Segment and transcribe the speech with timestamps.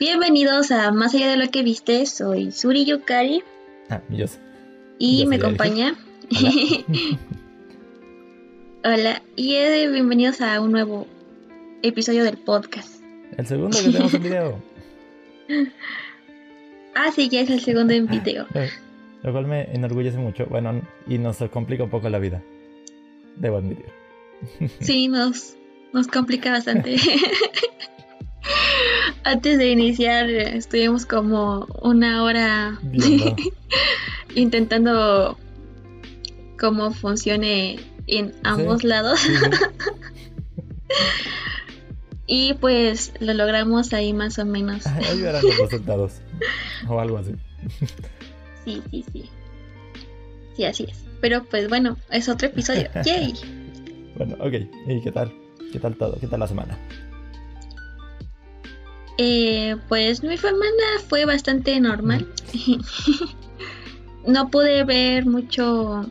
[0.00, 3.42] Bienvenidos a Más allá de lo que viste, soy Suri Yukari.
[3.90, 4.38] Ah, yo sé.
[4.98, 5.94] Y Yo me acompaña.
[6.32, 7.18] Hola.
[8.94, 9.52] Hola, y
[9.88, 11.06] bienvenidos a un nuevo
[11.82, 13.02] episodio del podcast.
[13.36, 14.62] El segundo que tenemos en video.
[16.94, 18.46] Ah, sí, ya es el segundo en video.
[18.54, 18.70] Eh,
[19.22, 20.46] Lo cual me enorgullece mucho.
[20.46, 22.42] Bueno, y nos complica un poco la vida.
[23.36, 23.86] Debo admitir.
[24.80, 25.56] Sí, nos,
[25.92, 26.96] nos complica bastante.
[29.24, 32.78] Antes de iniciar, estuvimos como una hora
[34.34, 35.38] intentando
[36.58, 39.20] cómo funcione en ambos lados.
[39.20, 39.50] Sí, sí.
[42.32, 44.86] Y pues lo logramos ahí más o menos.
[44.86, 46.20] Ahí verán los resultados.
[46.88, 47.34] O algo así.
[48.64, 49.30] Sí, sí, sí.
[50.54, 51.02] Sí, así es.
[51.22, 52.90] Pero pues bueno, es otro episodio.
[53.06, 53.32] ¡Yay!
[54.16, 54.52] Bueno, ok.
[54.86, 55.32] ¿Y qué tal?
[55.72, 56.18] ¿Qué tal todo?
[56.20, 56.78] ¿Qué tal la semana?
[59.22, 62.26] Eh, pues mi semana fue bastante normal.
[64.26, 66.10] no pude ver mucho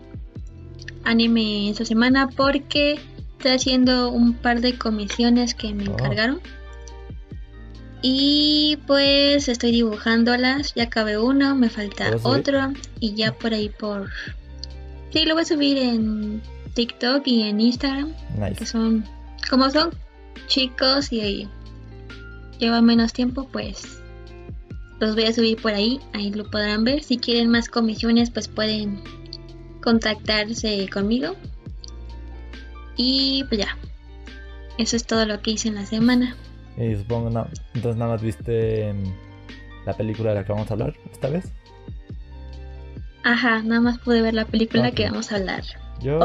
[1.06, 3.00] anime esta semana porque
[3.38, 5.94] estoy haciendo un par de comisiones que me Oh.
[5.94, 6.40] encargaron.
[8.04, 10.73] Y pues estoy dibujándolas.
[10.76, 12.73] Ya acabé uno, me falta otro.
[13.00, 14.08] Y ya por ahí por...
[15.12, 16.42] Sí, lo voy a subir en
[16.76, 18.14] TikTok y en Instagram.
[18.36, 18.66] que Nice.
[18.68, 19.04] son
[19.50, 19.90] como son
[20.48, 21.48] chicos y
[22.60, 24.02] llevan menos tiempo pues
[25.00, 27.04] los voy a subir por ahí ahí lo podrán ver.
[27.04, 29.02] Si quieren más comisiones pues pueden
[29.82, 31.36] contactarse conmigo.
[32.98, 33.78] Y pues ya.
[34.78, 36.36] Eso es todo lo que hice en la semana.
[36.78, 39.04] Y supongo, no, entonces nada más viste em,
[39.86, 41.52] la película de la que vamos a hablar esta vez.
[43.23, 45.64] ajá nada más pude ver la película que vamos a hablar
[46.02, 46.18] Yo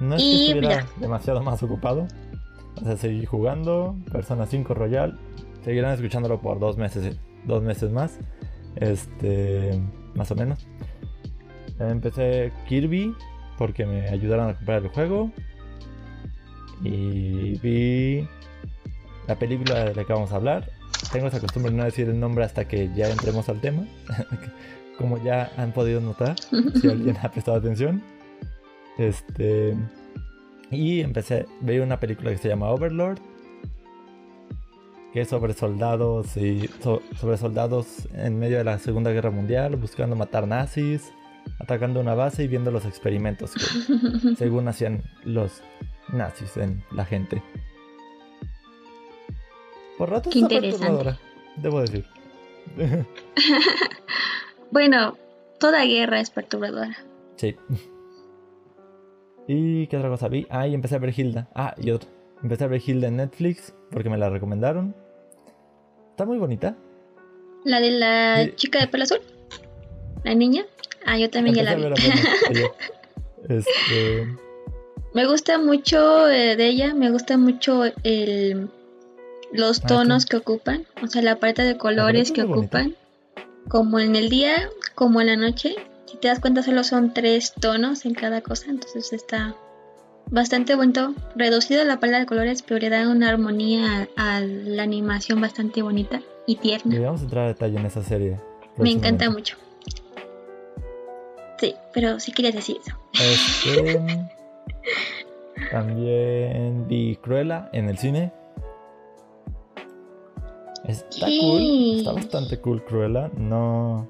[0.00, 2.08] no es que estuviera demasiado más ocupado.
[2.76, 5.18] O sea, seguí jugando Persona 5 Royal.
[5.64, 8.18] Seguirán escuchándolo por dos meses, dos meses más.
[8.76, 9.80] Este,
[10.14, 10.66] más o menos.
[11.78, 13.14] Empecé Kirby
[13.58, 15.30] porque me ayudaron a comprar el juego.
[16.82, 18.26] Y vi
[19.28, 20.70] la película de la que vamos a hablar.
[21.12, 23.84] Tengo esa costumbre de no decir el nombre hasta que ya entremos al tema.
[24.98, 26.36] Como ya han podido notar,
[26.80, 28.02] si alguien ha prestado atención.
[28.98, 29.74] Este.
[30.70, 31.46] Y empecé.
[31.60, 33.18] Veía una película que se llama Overlord.
[35.12, 36.68] Que es sobre soldados y.
[36.80, 39.76] so- sobre soldados en medio de la Segunda Guerra Mundial.
[39.76, 41.12] Buscando matar nazis.
[41.58, 45.62] Atacando una base y viendo los experimentos que según hacían los
[46.12, 47.42] nazis en la gente.
[49.98, 50.86] Por ratos Qué interesante.
[50.86, 51.18] perturbadora,
[51.56, 52.04] debo decir.
[54.70, 55.16] bueno
[55.58, 56.96] toda guerra es perturbadora
[57.36, 57.56] Sí.
[59.46, 60.46] ¿Y qué otra cosa vi?
[60.50, 61.48] Ah, y empecé a ver Hilda.
[61.54, 62.08] Ah, y otra.
[62.42, 64.94] Empecé a ver Hilda en Netflix porque me la recomendaron.
[66.10, 66.76] Está muy bonita.
[67.64, 69.20] la de la chica de pelo azul
[70.24, 70.64] la niña
[71.06, 71.84] ah yo también ya la vi.
[73.48, 74.26] Este.
[75.14, 78.68] Me gusta mucho eh, de ella, me gusta mucho el
[79.52, 80.28] los Ah, tonos sí.
[80.28, 82.60] que ocupan, o sea, la paleta de colores que bonita.
[82.82, 82.96] ocupan,
[83.68, 85.74] como en el día, como en la noche.
[86.10, 89.54] Si te das cuenta, solo son tres tonos en cada cosa, entonces está
[90.26, 94.82] bastante bonito, reducido la paleta de colores, pero le da una armonía a, a la
[94.82, 96.92] animación bastante bonita y tierna.
[96.94, 98.38] Debemos entrar a detalle en esa serie.
[98.76, 99.56] Me encanta mucho.
[101.58, 102.96] Sí, pero sí quería decir eso.
[103.12, 104.00] Este,
[105.70, 108.32] también vi Cruella en el cine.
[110.86, 111.38] Está Sí.
[111.40, 113.30] cool, está bastante cool Cruella.
[113.36, 114.08] No,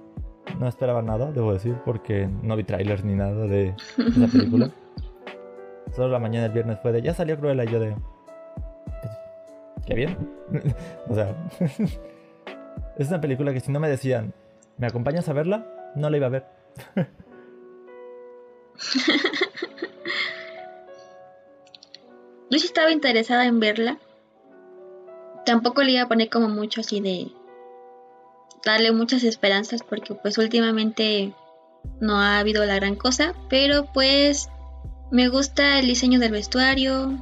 [0.59, 4.71] no esperaba nada, debo decir, porque no vi trailers ni nada de esa película.
[5.95, 7.97] Solo la mañana del viernes fue de ya salió Cruella y yo de.
[9.87, 10.17] Qué bien.
[11.09, 11.35] o sea,
[12.99, 14.33] es una película que si no me decían,
[14.79, 15.67] ¿me acompañas a verla?
[15.97, 16.45] No la iba a ver.
[22.51, 23.99] Yo sí estaba interesada en verla.
[25.45, 27.29] Tampoco le iba a poner como mucho así de
[28.65, 31.33] darle muchas esperanzas porque pues últimamente
[32.01, 34.49] no ha habido la gran cosa, pero pues
[35.11, 37.19] me gusta el diseño del vestuario,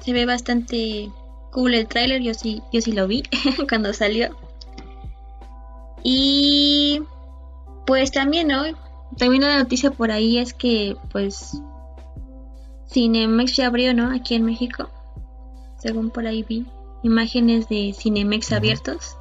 [0.00, 1.10] se ve bastante
[1.50, 3.22] cool el tráiler, yo sí, yo sí lo vi
[3.68, 4.36] cuando salió.
[6.02, 7.02] Y
[7.86, 8.62] pues también, ¿no?
[9.18, 11.60] También la noticia por ahí es que pues
[12.90, 14.10] Cinemex ya abrió, ¿no?
[14.10, 14.88] Aquí en México.
[15.78, 16.66] Según por ahí vi
[17.02, 19.16] imágenes de Cinemex abiertos.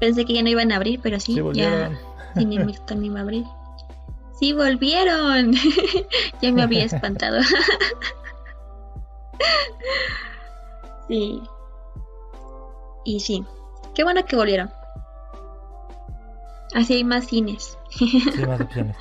[0.00, 1.90] Pensé que ya no iban a abrir, pero sí, Sí, ya.
[2.36, 3.44] Cinemex también va a abrir.
[4.38, 5.54] Sí, volvieron.
[6.42, 7.40] ya me había espantado.
[11.08, 11.40] sí.
[13.04, 13.44] Y sí.
[13.94, 14.70] qué bueno que volvieron.
[16.74, 17.78] Así hay más cines.
[17.90, 18.96] Sí, más opciones.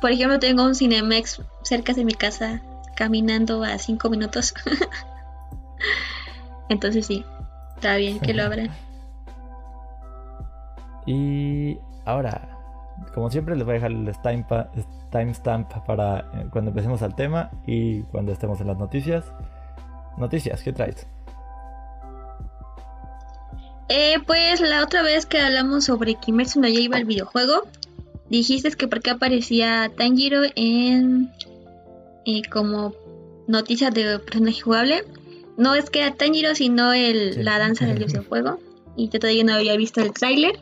[0.00, 2.62] Por ejemplo, tengo un Cinemex cerca de mi casa,
[2.94, 4.54] caminando a 5 minutos.
[6.68, 7.24] Entonces sí,
[7.74, 8.70] está bien que lo abran.
[11.08, 12.50] Y ahora,
[13.14, 14.12] como siempre, les voy a dejar el
[15.10, 19.24] timestamp para eh, cuando empecemos al tema y cuando estemos en las noticias.
[20.18, 21.06] Noticias, ¿qué traes?
[23.88, 27.62] Eh, pues la otra vez que hablamos sobre Kimetsu no Yaiba el videojuego,
[28.28, 31.32] dijiste que por qué aparecía Tanjiro en
[32.26, 32.92] eh, como
[33.46, 35.04] noticias de personaje jugable.
[35.56, 38.58] No es que era Tanjiro, sino el, la danza del dios del fuego.
[38.94, 40.60] Y yo todavía no había visto el tráiler.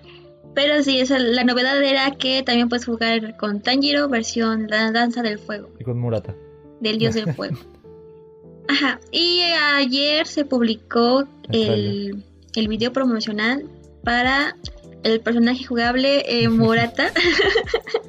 [0.57, 5.21] Pero sí, esa, la novedad era que también puedes jugar con Tanjiro, versión la danza
[5.21, 5.69] del fuego.
[5.79, 6.35] Y con Murata.
[6.81, 7.59] Del dios del fuego.
[8.67, 8.99] Ajá.
[9.13, 12.25] Y ayer se publicó el,
[12.55, 13.69] el video promocional
[14.03, 14.57] para
[15.03, 17.13] el personaje jugable eh, Murata.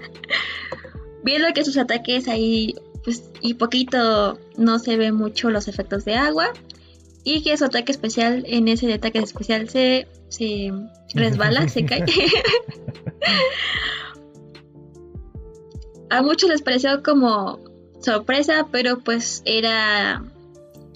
[1.25, 6.15] Viendo que sus ataques ahí, pues, y poquito no se ve mucho los efectos de
[6.15, 6.53] agua.
[7.29, 10.71] Y que su ataque especial, en ese ataque especial se, se
[11.13, 12.05] resbala, se cae.
[16.09, 17.59] A muchos les pareció como
[17.99, 20.23] sorpresa, pero pues era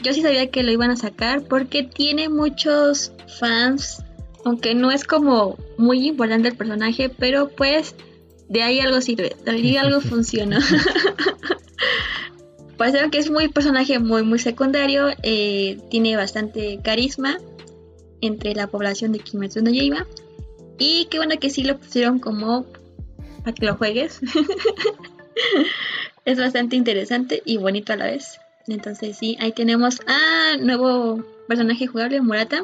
[0.01, 4.03] yo sí sabía que lo iban a sacar porque tiene muchos fans,
[4.45, 7.95] aunque no es como muy importante el personaje, pero pues
[8.49, 10.59] de ahí algo sirve, de ahí algo funciona.
[12.81, 17.37] Pues que es muy personaje muy muy secundario, eh, tiene bastante carisma
[18.21, 20.07] entre la población de Kimetsu no Yaiba
[20.79, 22.65] y qué bueno que sí lo pusieron como
[23.43, 24.19] para que lo juegues.
[26.25, 28.39] es bastante interesante y bonito a la vez.
[28.65, 32.63] Entonces sí, ahí tenemos a nuevo personaje jugable, Murata.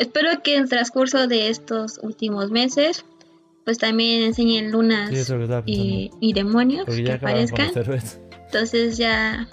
[0.00, 3.04] Espero que en el transcurso de estos últimos meses,
[3.64, 5.12] pues también enseñen lunas
[5.64, 7.70] y, demonios que aparezcan.
[8.54, 9.48] Entonces ya...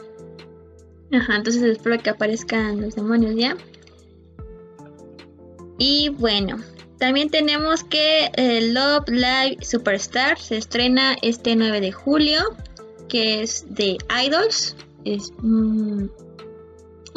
[1.11, 3.57] Ajá, entonces espero que aparezcan los demonios ya.
[5.79, 6.57] Y bueno,
[6.99, 12.41] también tenemos que eh, Love Live Superstar se estrena este 9 de julio,
[13.09, 16.11] que es de Idols es un,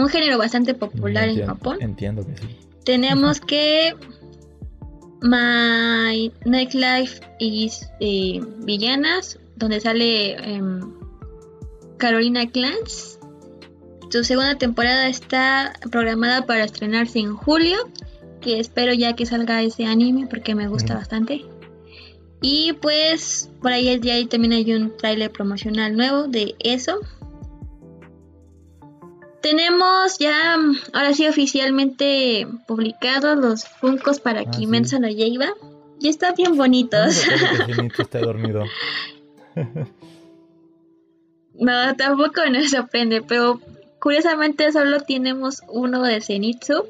[0.09, 1.77] género bastante popular en Japón.
[1.83, 2.57] Entiendo que sí.
[2.87, 3.95] Tenemos que
[5.21, 11.04] My Nightlife is eh, Villanas, donde sale em,
[11.99, 13.19] Carolina Clans.
[14.11, 17.77] Su segunda temporada está programada para estrenarse en julio,
[18.41, 21.45] que espero ya que salga ese anime porque me gusta bastante.
[22.41, 27.01] Y pues por ahí, ahí también hay un trailer promocional nuevo de eso.
[29.41, 30.57] Tenemos ya,
[30.93, 35.55] ahora sí, oficialmente publicados los Funcos para ah, Kimetsu no Yaiba.
[36.01, 37.23] Y están bien bonitos.
[37.99, 38.65] está dormido.
[41.55, 43.61] no, tampoco nos sorprende, pero
[44.01, 46.87] curiosamente solo tenemos uno de Zenitsu.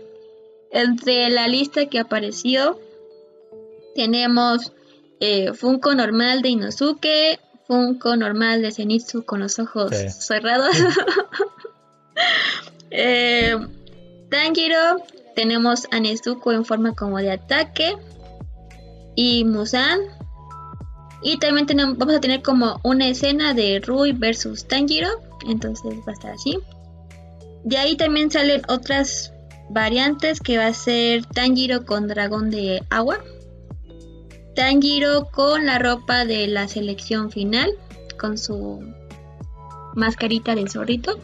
[0.71, 2.81] Entre la lista que apareció,
[3.95, 4.73] tenemos
[5.21, 7.39] eh, Funko normal de Inosuke,
[7.69, 10.77] Funko normal de Zenitsu con los ojos cerrados.
[12.91, 13.57] eh,
[14.31, 14.97] Tanjiro,
[15.37, 17.97] tenemos a Nezuko en forma como de ataque.
[19.15, 20.01] Y Musan.
[21.25, 25.09] Y también tenemos, vamos a tener como una escena de Rui versus Tanjiro.
[25.49, 26.59] Entonces va a estar así.
[27.65, 29.33] De ahí también salen otras
[29.71, 33.21] variantes que va a ser Tanjiro con dragón de agua.
[34.55, 37.73] Tanjiro con la ropa de la selección final.
[38.21, 38.85] Con su
[39.95, 41.19] mascarita de zorrito.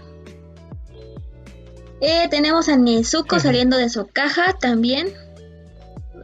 [2.01, 5.09] Eh, tenemos a Nezuko saliendo de su caja también.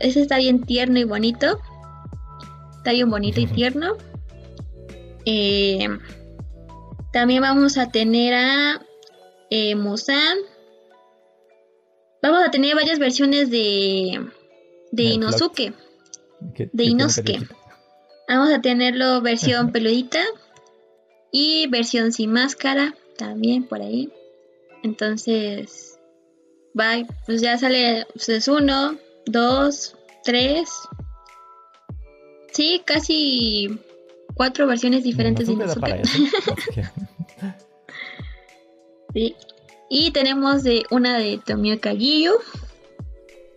[0.00, 1.60] Ese está bien tierno y bonito.
[2.86, 3.96] Está bien bonito y tierno.
[5.24, 5.88] Eh,
[7.12, 8.80] también vamos a tener a
[9.50, 10.38] eh, Musan.
[12.22, 14.24] Vamos a tener varias versiones de,
[14.92, 15.72] de Inosuke.
[16.72, 17.40] de Inosuke.
[18.28, 20.20] Vamos a tenerlo versión peludita
[21.32, 24.12] y versión sin máscara también por ahí.
[24.84, 25.98] Entonces,
[26.72, 27.04] bye.
[27.26, 30.68] Pues ya sale, pues es uno, dos, tres.
[32.56, 33.78] Sí, casi
[34.32, 36.00] cuatro versiones diferentes de Inosuke.
[39.12, 39.36] sí.
[39.90, 42.32] Y tenemos de una de Tomioka Giyu,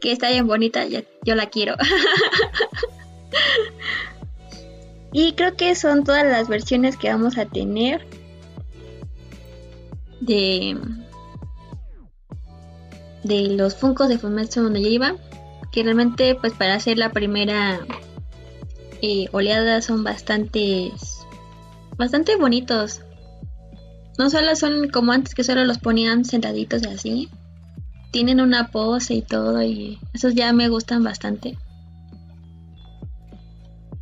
[0.02, 1.76] que está bien bonita, yo la quiero.
[5.14, 8.06] y creo que son todas las versiones que vamos a tener
[10.20, 10.78] de
[13.24, 15.16] de los Funkos de Fumetsu no Yaiba.
[15.72, 17.80] que realmente pues para hacer la primera
[19.02, 21.20] eh, oleada son bastantes
[21.98, 23.02] bastante bonitos.
[24.18, 27.30] No solo son como antes que solo los ponían sentaditos así.
[28.12, 31.58] Tienen una pose y todo y esos ya me gustan bastante.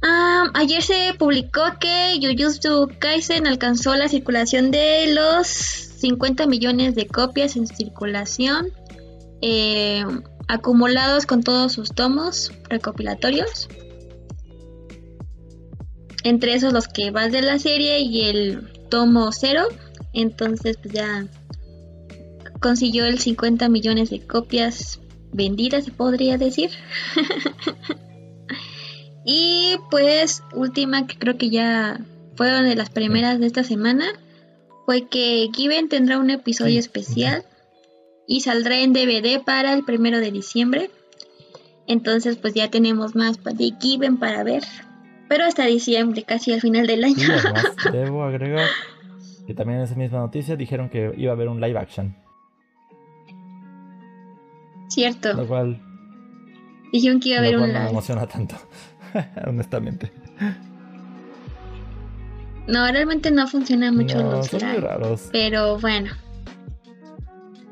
[0.02, 7.08] Ah, ayer se publicó que Jujutsu Kaisen alcanzó la circulación de los 50 millones de
[7.08, 8.68] copias en circulación
[9.42, 10.06] eh,
[10.48, 13.68] acumulados con todos sus tomos recopilatorios.
[16.28, 19.64] Entre esos los que vas de la serie y el tomo cero.
[20.14, 21.26] Entonces pues ya
[22.60, 25.00] consiguió el 50 millones de copias
[25.32, 26.72] vendidas, se podría decir.
[29.30, 32.00] Y pues última que creo que ya
[32.38, 34.06] fueron de las primeras de esta semana
[34.86, 37.44] fue que Given tendrá un episodio especial
[38.26, 40.92] y saldrá en DVD para el primero de diciembre.
[41.88, 44.64] Entonces pues ya tenemos más de Given para ver.
[45.28, 47.28] Pero hasta diciembre, casi al final del año.
[47.92, 48.68] debo agregar
[49.46, 52.16] que también en esa misma noticia dijeron que iba a haber un live action.
[54.90, 55.34] Cierto.
[55.34, 55.82] Lo cual...
[56.92, 57.74] Dijeron que iba a haber un live.
[57.74, 58.56] No me emociona tanto.
[59.48, 60.12] honestamente.
[62.68, 65.30] No, realmente no funciona mucho no, los son muy raros.
[65.32, 66.12] Pero bueno.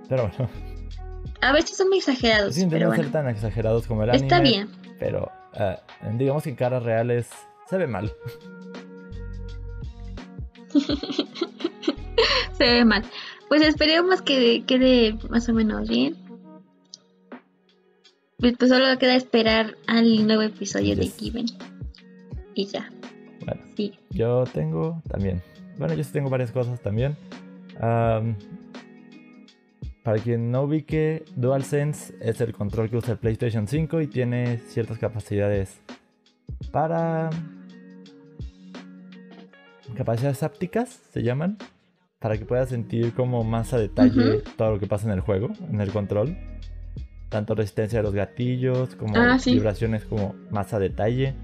[0.07, 0.49] Pero bueno.
[1.41, 2.55] A veces son muy exagerados.
[2.55, 4.25] Sí, pero no ser tan exagerados como el anime.
[4.25, 4.69] Está bien.
[4.99, 7.29] Pero uh, digamos que en caras reales
[7.69, 8.11] se ve mal.
[12.57, 13.03] se ve mal.
[13.47, 16.15] Pues esperemos que quede más o menos bien.
[18.37, 21.45] Pues, solo queda esperar al nuevo episodio de Given.
[22.53, 22.91] Y ya.
[23.45, 23.93] Bueno, sí.
[24.11, 25.41] Yo tengo también.
[25.77, 27.15] Bueno, yo sí tengo varias cosas también.
[30.05, 34.59] Para quien no ubique, DualSense es el control que usa el PlayStation 5 y tiene
[34.59, 35.81] ciertas capacidades
[36.71, 37.29] para.
[39.97, 41.57] capacidades ápticas, se llaman.
[42.19, 45.49] Para que puedas sentir como más a detalle todo lo que pasa en el juego,
[45.69, 46.37] en el control
[47.35, 51.35] tanto resistencia de los gatillos como ah, vibraciones como más a detalle.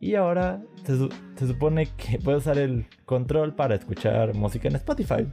[0.00, 5.26] Y ahora se, supone que puede usar el control para escuchar música en Spotify.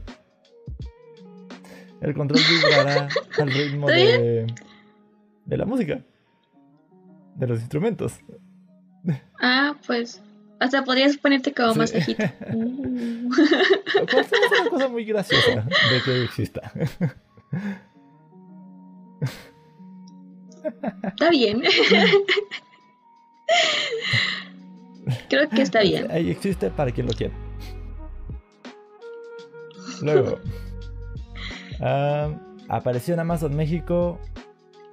[2.00, 4.46] El control vibrará al ritmo de,
[5.44, 6.00] de la música,
[7.34, 8.20] de los instrumentos.
[9.40, 10.22] Ah, pues
[10.60, 12.24] hasta podrías ponerte como más masajito.
[12.52, 13.30] Uh.
[13.32, 16.72] es una cosa muy graciosa de que exista.
[21.02, 21.62] Está bien.
[25.28, 26.10] Creo que está bien.
[26.10, 27.34] Ahí existe para quien lo quiera.
[30.02, 30.38] Luego,
[31.80, 34.18] apareció en Amazon México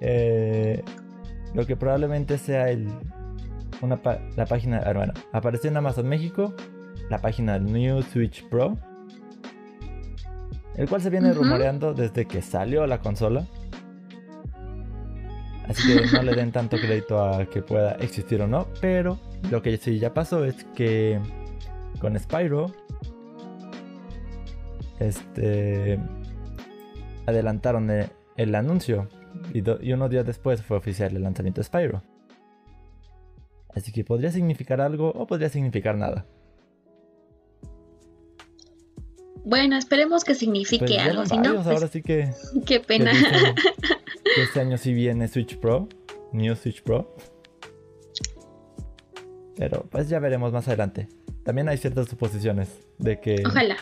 [0.00, 0.82] eh,
[1.54, 2.88] lo que probablemente sea el,
[3.80, 4.00] una
[4.36, 4.82] la página.
[4.84, 6.54] Ah, bueno, apareció en Amazon México
[7.08, 8.76] la página New Switch Pro,
[10.76, 13.46] el cual se viene rumoreando desde que salió la consola.
[15.68, 18.68] Así que no le den tanto crédito a que pueda existir o no.
[18.80, 19.18] Pero
[19.50, 21.20] lo que sí ya pasó es que
[22.00, 22.70] con Spyro.
[25.00, 25.98] Este.
[27.26, 27.90] Adelantaron
[28.36, 29.08] el, anuncio.
[29.52, 32.02] Y, unos días después fue oficial el lanzamiento de Spyro.
[33.74, 36.26] Así que podría significar algo o podría significar nada.
[39.44, 41.26] Bueno, esperemos que signifique pues algo.
[41.26, 42.30] Si no, pues, ahora sí que.
[42.66, 43.12] Qué pena.
[44.36, 45.88] este año sí viene Switch Pro,
[46.32, 47.14] New Switch Pro.
[49.56, 51.08] Pero pues ya veremos más adelante.
[51.44, 53.42] También hay ciertas suposiciones de que.
[53.46, 53.76] Ojalá.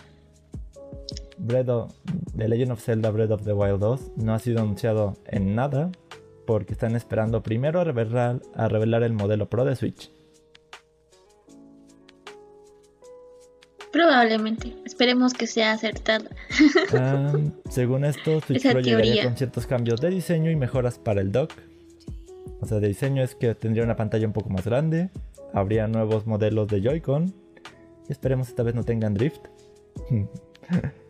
[1.38, 1.92] Breath of,
[2.36, 5.90] The Legend of Zelda Breath of the Wild 2 no ha sido anunciado en nada
[6.46, 10.10] porque están esperando primero a revelar, a revelar el modelo Pro de Switch.
[13.92, 14.74] Probablemente.
[14.84, 16.28] Esperemos que sea acertada.
[17.70, 21.52] Según esto, Switch Pro llegaría con ciertos cambios de diseño y mejoras para el dock.
[22.60, 25.10] O sea, de diseño es que tendría una pantalla un poco más grande.
[25.52, 27.32] Habría nuevos modelos de Joy-Con.
[28.08, 29.46] Y esperemos esta vez no tengan drift.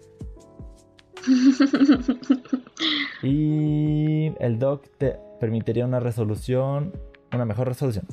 [3.23, 6.93] y el dock te permitiría una resolución,
[7.33, 8.07] una mejor resolución,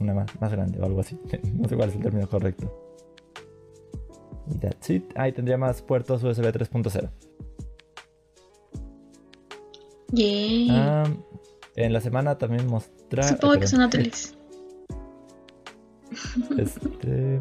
[0.00, 1.18] una más, más grande o algo así.
[1.54, 2.82] no sé cuál es el término correcto.
[4.48, 5.04] Y that's it.
[5.16, 7.10] Ahí tendría más puertos USB 3.0.
[10.12, 11.04] Yeah.
[11.74, 13.28] en la semana también mostraron.
[13.28, 14.32] Supongo que son útiles.
[16.56, 17.40] Este,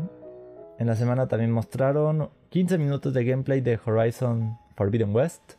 [0.79, 5.53] en la semana también mostraron 15 minutos de gameplay de Horizon Forbidden West.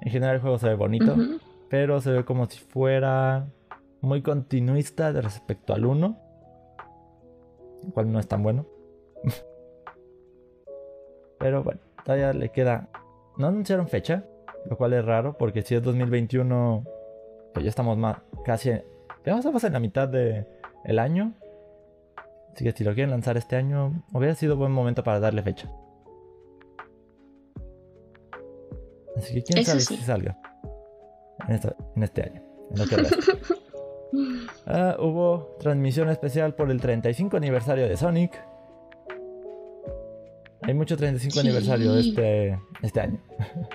[0.00, 1.14] En general el juego se ve bonito.
[1.70, 3.46] pero se ve como si fuera
[4.00, 6.18] muy continuista respecto al 1,
[7.84, 8.66] el cual no es tan bueno.
[11.38, 12.88] pero bueno, todavía le queda...
[13.36, 14.24] No anunciaron fecha,
[14.68, 16.84] lo cual es raro porque si es 2021,
[17.54, 18.70] pues ya estamos más casi...
[19.24, 20.46] Ya estamos en la mitad del
[20.84, 21.34] el año.
[22.52, 25.70] Así que si lo quieren lanzar este año, hubiera sido buen momento para darle fecha.
[29.20, 30.36] Así que quién sabe si salga
[31.48, 32.42] en, este año.
[34.66, 38.32] Ah, hubo transmisión especial por el 35 aniversario de Sonic.
[40.62, 43.20] Hay mucho 35 aniversario este, este año.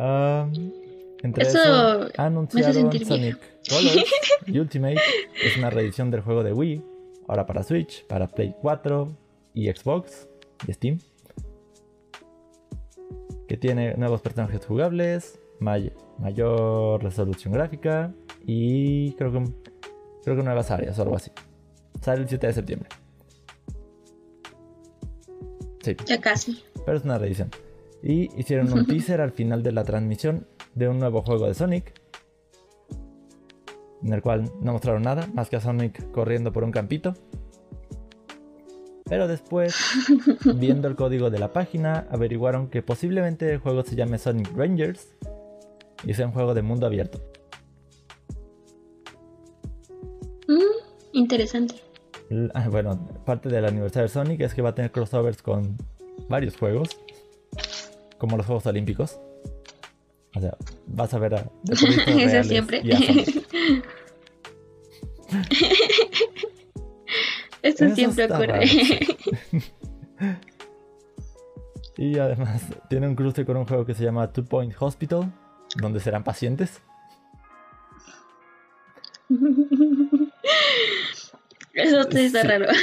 [0.00, 0.48] Ah,
[1.24, 4.04] entre eso, anunciaron Sonic Colors
[4.46, 5.00] Ultimate.
[5.44, 6.84] Es una reedición del juego de Wii.
[7.26, 9.12] Ahora para Switch, para Play 4
[9.54, 10.28] y Xbox
[10.68, 11.00] y Steam
[13.48, 18.14] que tiene nuevos personajes jugables, mayor resolución gráfica
[18.44, 19.44] y creo que,
[20.22, 21.32] creo que nuevas áreas o algo así.
[22.00, 22.88] Sale el 7 de septiembre.
[25.82, 25.96] Sí.
[26.06, 26.62] Ya casi.
[26.84, 27.50] Pero es una reedición.
[28.02, 32.00] Y hicieron un teaser al final de la transmisión de un nuevo juego de Sonic.
[34.04, 37.14] En el cual no mostraron nada, más que a Sonic corriendo por un campito.
[39.08, 39.74] Pero después,
[40.56, 45.08] viendo el código de la página, averiguaron que posiblemente el juego se llame Sonic Rangers
[46.04, 47.20] y sea un juego de mundo abierto.
[50.46, 51.76] Mm, interesante.
[52.54, 55.78] Ah, bueno, parte del aniversario de Sonic es que va a tener crossovers con
[56.28, 56.90] varios juegos,
[58.18, 59.18] como los Juegos Olímpicos.
[60.34, 60.54] O sea,
[60.86, 61.38] vas a ver a...
[61.70, 62.82] Eso siempre.
[67.68, 68.64] Eso, siempre ocurre.
[71.96, 75.32] y además tiene un cruce con un juego que se llama Two Point Hospital,
[75.80, 76.82] donde serán pacientes.
[81.74, 82.66] Eso sí está raro.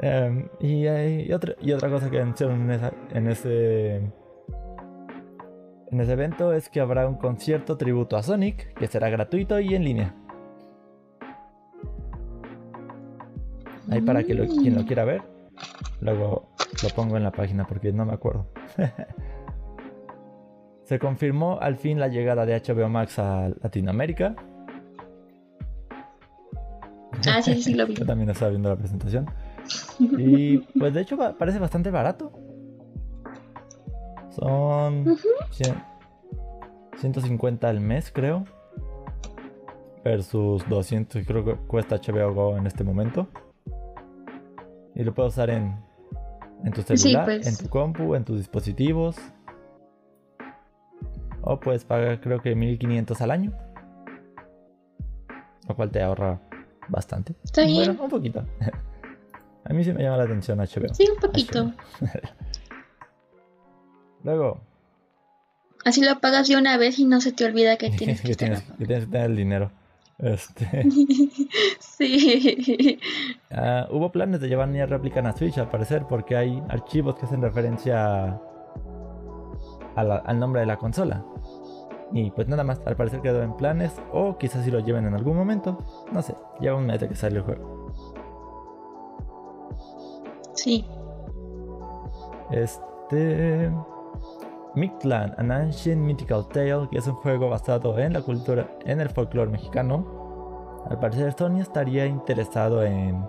[0.00, 2.80] Em, y, hay, otra, y otra cosa que anunciaron en,
[3.12, 4.02] en ese
[5.94, 9.76] en ese evento es que habrá un concierto tributo a Sonic que será gratuito y
[9.76, 10.14] en línea.
[13.94, 15.22] Ahí para que quien lo quiera ver.
[16.00, 16.50] Luego
[16.82, 18.46] lo pongo en la página porque no me acuerdo.
[20.84, 24.36] Se confirmó al fin la llegada de HBO Max a Latinoamérica.
[27.26, 27.94] Ah, sí, sí lo vi.
[27.98, 29.26] Yo también estaba viendo la presentación.
[29.98, 32.32] Y pues de hecho parece bastante barato.
[34.28, 35.16] Son
[36.96, 38.44] 150 al mes, creo.
[40.04, 43.28] Versus 200, creo que cuesta HBO Go en este momento.
[44.94, 45.76] Y lo puedes usar en,
[46.64, 47.46] en tu celular, pues.
[47.46, 49.16] en tu compu, en tus dispositivos.
[51.42, 53.52] O puedes pagar creo que 1500 al año.
[55.68, 56.40] Lo cual te ahorra
[56.88, 57.34] bastante.
[57.44, 57.86] Está bien.
[57.86, 58.44] Bueno, un poquito.
[59.64, 60.92] A mí sí me llama la atención HBO.
[60.92, 61.72] Sí, un poquito.
[64.22, 64.60] Luego.
[65.84, 68.62] Así lo pagas de una vez y no se te olvida que tienes que, tienes,
[68.62, 69.72] que tienes que tener el dinero.
[70.18, 70.86] Este.
[72.04, 72.98] Sí.
[73.50, 77.26] Ah, hubo planes de llevar Nier Replicant a Switch al parecer porque hay archivos que
[77.26, 78.40] hacen referencia
[79.96, 81.24] al nombre de la consola.
[82.12, 85.14] Y pues nada más, al parecer quedó en planes o quizás si lo lleven en
[85.14, 85.78] algún momento.
[86.12, 87.92] No sé, lleva un mes de que sale el juego.
[90.54, 90.84] Sí.
[92.50, 93.72] Este...
[94.76, 99.08] Mictlan, An Ancient Mythical Tale, que es un juego basado en la cultura, en el
[99.08, 100.13] folclore mexicano.
[100.90, 103.24] Al parecer Sony estaría interesado en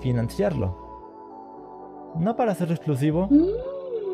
[0.00, 0.76] financiarlo.
[2.16, 3.28] No para ser exclusivo,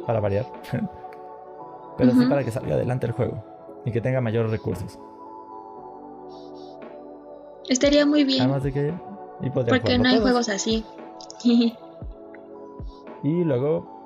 [0.06, 0.46] para variar,
[1.96, 3.42] pero sí para que salga adelante el juego
[3.84, 4.98] y que tenga mayores recursos.
[7.68, 8.42] Estaría muy bien.
[8.42, 8.94] Además de que...
[9.68, 10.84] Porque no hay juegos así.
[13.22, 13.96] y luego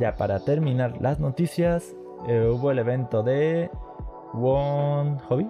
[0.00, 1.94] ya para terminar las noticias,
[2.26, 3.70] eh, hubo el evento de
[4.34, 5.48] One Hobby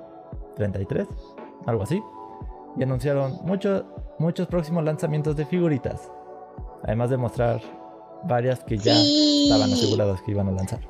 [0.57, 1.07] 33,
[1.67, 2.03] algo así,
[2.77, 3.85] y anunciaron muchos
[4.19, 6.11] muchos próximos lanzamientos de figuritas,
[6.85, 7.61] además de mostrar
[8.25, 10.81] varias que ya estaban aseguradas que iban a lanzar.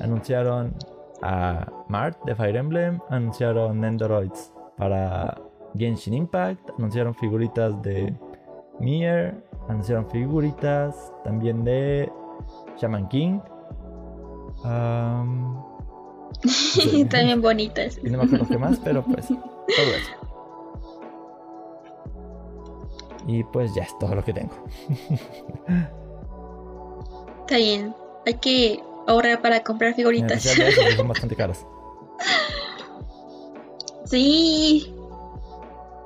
[0.00, 0.74] Anunciaron
[1.22, 5.40] a Mart de Fire Emblem, anunciaron Nendoroids para
[5.76, 8.14] Genshin Impact, anunciaron figuritas de
[8.80, 9.34] Mier,
[9.68, 12.10] anunciaron figuritas también de
[12.78, 13.40] Shaman King.
[17.10, 17.98] También bonitas.
[18.02, 19.38] Y no me acuerdo qué más, pero pues todo
[19.68, 20.25] eso.
[23.26, 24.54] Y pues ya es todo lo que tengo.
[27.40, 27.94] Está bien.
[28.24, 30.42] Hay que ahorrar para comprar figuritas.
[30.44, 31.66] que son bastante caras.
[34.04, 34.94] Sí.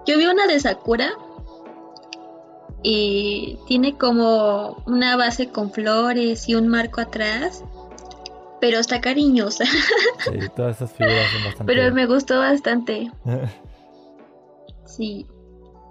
[0.06, 1.12] Yo vi una de Sakura.
[2.82, 7.62] Y tiene como una base con flores y un marco atrás.
[8.60, 9.64] Pero está cariñosa.
[9.64, 11.72] Sí, todas esas figuras son bastante.
[11.72, 13.10] Pero me gustó bastante.
[14.86, 15.24] Sí.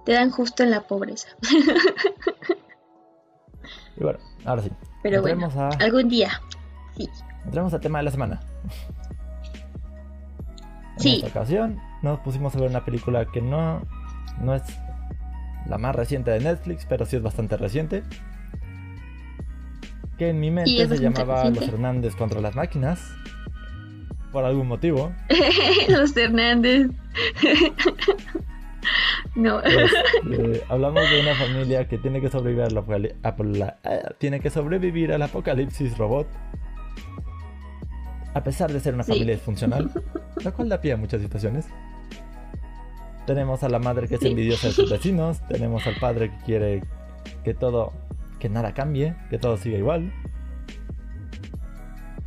[0.10, 1.28] Te dan justo en la pobreza.
[3.96, 4.72] y bueno, ahora sí.
[5.04, 6.42] Pero bueno, a, algún día.
[6.98, 7.08] Sí.
[7.46, 8.40] entremos al tema de la semana.
[10.96, 11.16] En Sí.
[11.18, 13.84] esta ocasión nos pusimos a ver una película que no,
[14.42, 14.64] no es
[15.68, 18.04] la más reciente de Netflix, pero sí es bastante reciente.
[20.18, 21.68] Que en mi mente se llamaba Los.
[21.68, 23.00] Hernández contra las máquinas.
[24.32, 25.14] Por algún motivo.
[25.88, 26.88] Los Hernández.
[29.36, 29.62] no.
[29.62, 29.92] Pues,
[30.40, 34.50] eh, hablamos de una familia que tiene que sobrevivir al, apocali- apola- eh, tiene que
[34.50, 36.28] sobrevivir al apocalipsis robot.
[38.34, 39.12] A pesar de ser una Sí.
[39.14, 39.90] familia disfuncional,
[40.44, 41.68] lo cual da pie a muchas situaciones.
[43.26, 44.28] Tenemos a la madre que es Sí.
[44.28, 46.84] envidiosa de sus vecinos, tenemos al padre que quiere
[47.44, 47.94] que todo,
[48.40, 50.12] que nada cambie, que todo siga igual.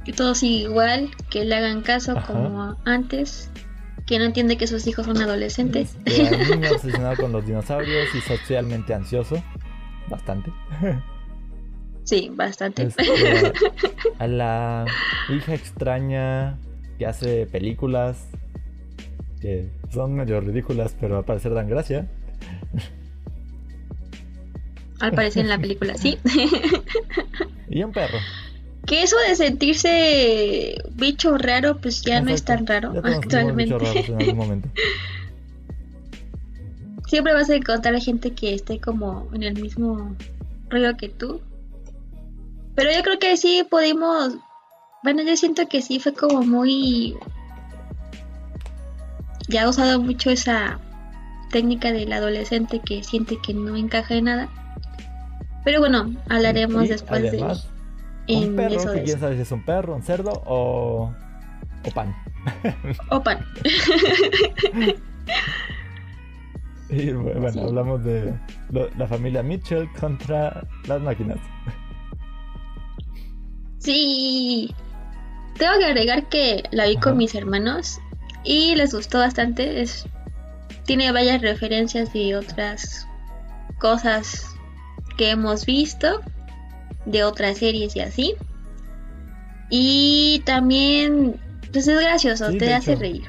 [0.05, 2.27] Que todo sigue igual, que le hagan caso Ajá.
[2.33, 3.51] como antes,
[4.07, 5.97] que no entiende que sus hijos son adolescentes.
[6.05, 9.43] Este, al niño obsesionado con los dinosaurios y socialmente ansioso,
[10.09, 10.53] bastante.
[12.05, 12.83] Sí, bastante.
[12.83, 13.05] Este,
[14.19, 14.85] a la
[15.29, 16.59] hija extraña
[16.99, 18.27] que hace películas
[19.41, 22.11] que son medio ridículas, pero al parecer dan gracia.
[24.99, 26.19] Al parecer en la película, sí.
[27.69, 28.19] Y un perro.
[28.87, 33.75] Que eso de sentirse bicho raro, pues ya no es tan raro actualmente.
[33.75, 34.69] en algún momento.
[37.07, 40.17] Siempre vas a encontrar gente que esté como en el mismo
[40.71, 41.43] rollo que tú.
[42.75, 44.37] Pero yo creo que sí pudimos.
[45.03, 47.15] Bueno, yo siento que sí fue como muy.
[49.49, 50.81] Ya ha usado mucho esa
[51.51, 54.49] técnica del adolescente que siente que no encaja en nada.
[55.65, 57.69] Pero bueno, hablaremos Y después además,
[58.29, 61.13] un perro que quién sabe si es un perro, un cerdo o,
[61.87, 62.15] o pan.
[63.11, 63.45] Opan.
[66.89, 67.59] Y bueno, Sí.
[67.61, 68.35] hablamos de
[68.71, 71.39] lo- la familia Mitchell contra las máquinas.
[73.79, 74.75] Sí.
[75.59, 77.01] Tengo que agregar que la vi Ajá.
[77.01, 77.99] con mis hermanos
[78.45, 79.81] y les gustó bastante.
[79.81, 80.07] Es,
[80.85, 83.07] tiene varias referencias de otras
[83.79, 84.55] cosas
[85.17, 86.21] que hemos visto,
[87.07, 88.35] de otras series y así.
[89.71, 91.37] Y también,
[91.73, 93.01] pues es gracioso, Sí, te hace hecho.
[93.01, 93.23] reír.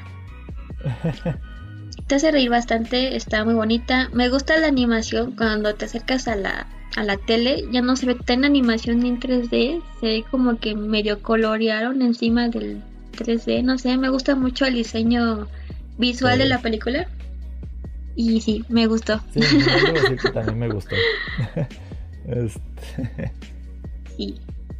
[2.06, 4.10] Te hace reír bastante, está muy bonita.
[4.12, 8.04] Me gusta la animación cuando te acercas a la, a la tele, ya no se
[8.06, 12.82] ve tan animación ni en 3D, se ve como que medio colorearon encima del
[13.16, 15.48] 3D, no sé, me gusta mucho el diseño
[15.96, 16.38] visual Sí.
[16.40, 17.08] de la película.
[18.16, 19.20] Y sí, me gustó.
[19.32, 19.40] Sí,
[20.34, 20.94] también me gustó.
[22.26, 23.32] Este,
[24.16, 24.34] Sí.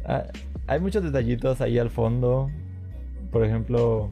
[0.05, 0.23] ah,
[0.67, 2.49] hay muchos detallitos ahí al fondo.
[3.31, 4.11] Por ejemplo,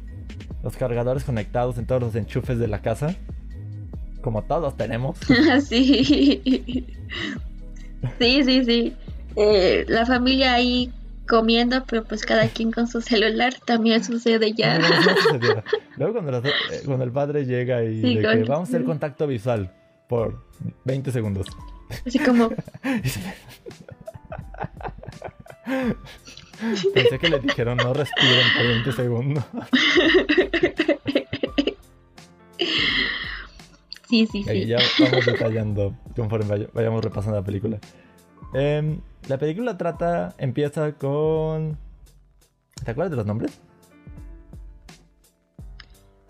[0.64, 3.16] los cargadores conectados en todos los enchufes de la casa.
[4.22, 5.18] Como todos tenemos.
[5.68, 6.86] sí.
[8.20, 8.94] Sí, sí, sí.
[9.36, 10.92] Eh, la familia ahí
[11.28, 14.78] comiendo, pero pues cada quien con su celular también sucede ya.
[14.80, 15.64] No sucediera.
[15.98, 16.52] Luego cuando, eh,
[16.86, 19.72] cuando el padre llega y Sí, de con- que vamos a hacer contacto visual
[20.10, 20.44] por
[20.86, 21.48] 20 segundos.
[22.06, 22.50] Así como,
[26.94, 29.44] Pensé que le dijeron no respiren por 20 segundos.
[34.10, 34.66] sí, sí, sí.
[34.66, 37.80] ya vamos detallando conforme vaya- vayamos repasando la película.
[38.54, 41.78] Em, la película trata, empieza con...
[42.84, 43.60] ¿Te acuerdas de los nombres?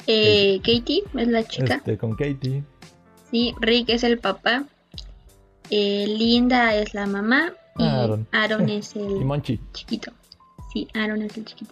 [0.08, 1.76] Eh, Katie es la chica.
[1.76, 2.64] Este, con Katie.
[3.32, 4.66] Sí, Rick es el papá.
[5.70, 7.54] eh, Linda es la mamá.
[7.78, 8.28] Y Aaron.
[8.32, 10.12] Aaron es Y el Monchi, chiquito.
[10.72, 11.72] Sí, Aaron es el chiquito.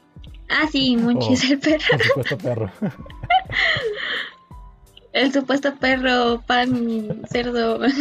[0.49, 1.33] Ah, sí, Monchi Oh.
[1.33, 1.85] es el perro.
[1.89, 2.71] por supuesto perro.
[5.13, 7.81] El supuesto perro, pan, cerdo.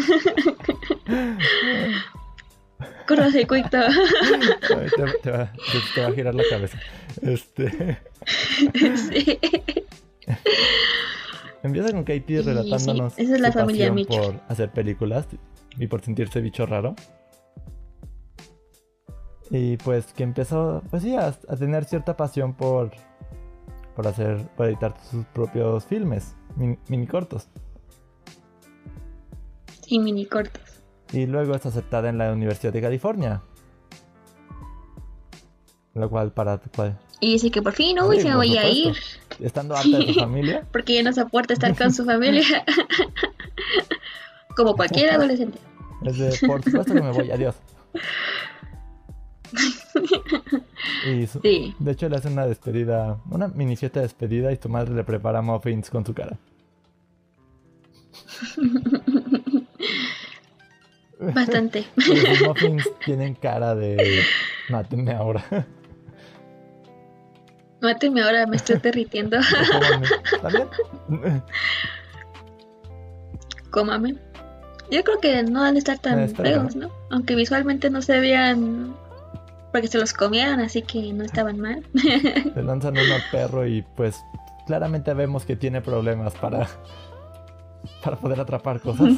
[3.08, 3.68] Cortocircuito.
[3.70, 6.78] Te, te va, te- te va a girar la cabeza.
[7.22, 7.98] Este,
[8.96, 9.38] sí.
[11.64, 15.26] empieza con Katie relatándonos sí, esa es la su familia pasión por hacer películas
[15.78, 16.94] y por sentirse bicho raro.
[19.50, 22.92] Y pues que empezó, pues sí, a, a tener cierta pasión por,
[23.96, 27.48] por hacer, por editar sus propios filmes, min- mini cortos.
[29.86, 30.62] Y mini cortos.
[31.12, 33.42] Y luego es aceptada en la Universidad de California.
[35.94, 36.60] Lo cual para...
[37.18, 38.94] Y dice que por fin, uy, Sí, se voy a ir.
[39.40, 42.44] Estando harta de su familia, Porque ya no soporta estar con su familia.
[44.56, 45.58] Como cualquier adolescente.
[46.04, 47.56] es de, por supuesto que me voy, adiós.
[51.06, 51.74] Y su- Sí.
[51.78, 55.04] de hecho le hacen una despedida, una mini fiesta de despedida y su madre le
[55.04, 56.36] prepara muffins con su cara.
[61.34, 61.84] Bastante.
[61.98, 64.22] Sus muffins tienen cara de...
[64.70, 65.44] Mátenme ahora.
[67.82, 69.38] Máteme ahora, me estoy derritiendo.
[70.42, 71.42] ¿También?
[73.70, 74.16] Cómame.
[74.90, 76.90] Yo creo que no han de estar tan feos, ¿no?
[77.10, 78.94] Aunque visualmente no se vean.
[79.72, 81.84] Porque se los comieron, así que no estaban mal.
[81.94, 84.20] Le lanzan uno al perro y pues
[84.66, 86.68] claramente vemos que tiene problemas para,
[88.02, 89.12] para poder atrapar cosas.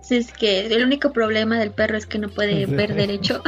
[0.00, 2.74] Si es que el único problema del perro es que no puede Sí.
[2.74, 3.42] ver derecho.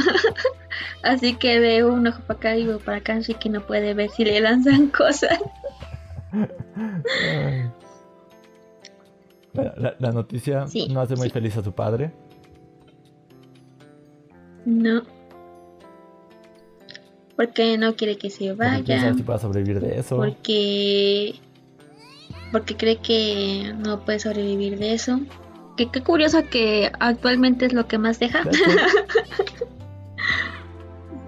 [1.03, 3.93] así que ve un ojo para acá y uno para acá, así que no puede
[3.95, 5.39] ver si le lanzan cosas.
[9.53, 11.33] La, la noticia Sí, no hace muy sí.
[11.33, 12.13] feliz a su padre.
[14.67, 15.03] No.
[17.37, 19.15] Porque no quiere que se vaya.
[19.15, 20.17] si pueda sobrevivir de eso.
[20.17, 21.37] Porque.
[22.53, 25.21] Porque cree que no puede sobrevivir de eso.
[25.77, 28.43] Que qué curioso que actualmente es lo que más deja.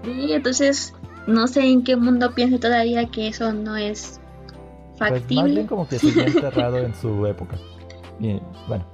[0.03, 0.93] Sí, entonces
[1.27, 4.19] no sé en qué mundo piensa todavía que eso no es
[4.97, 5.51] pues más factible.
[5.51, 7.57] bien como que seguía enterrado en su época.
[8.19, 8.85] Y bueno,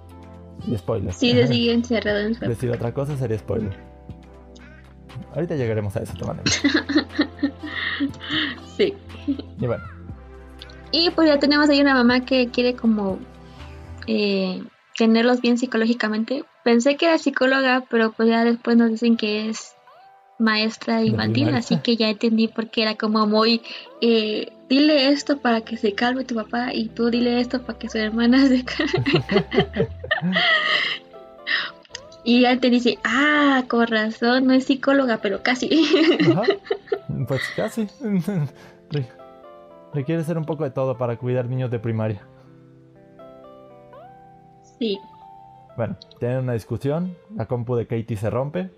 [0.68, 1.14] y spoiler.
[1.14, 3.78] Sí, se sigue encerrado en su Decir otra cosa sería spoiler.
[5.36, 6.52] Ahorita llegaremos a eso, te mandaré.
[8.78, 8.94] Sí.
[9.60, 9.84] Y bueno,
[10.92, 13.20] Y pues ya tenemos ahí una mamá que quiere como
[14.08, 14.62] eh,
[14.98, 16.44] tenerlos bien psicológicamente.
[16.64, 19.76] Pensé que era psicóloga, pero pues ya después nos dicen que es
[20.38, 23.62] maestra De infantil, así que ya entendí por qué era como muy,
[24.02, 27.88] eh, dile esto para que se calme tu papá y tú dile esto para que
[27.88, 29.24] su hermana se calme.
[32.26, 35.70] y ya te dice, ah, con razón, no es psicóloga, pero casi.
[36.32, 36.42] Ajá.
[37.28, 37.88] Pues casi.
[38.90, 39.08] Re-
[39.94, 42.28] Requiere ser un poco de todo para cuidar niños de primaria.
[44.80, 45.00] sí,
[45.78, 47.16] Bueno, tienen una discusión.
[47.36, 48.70] La compu de Katie se rompe.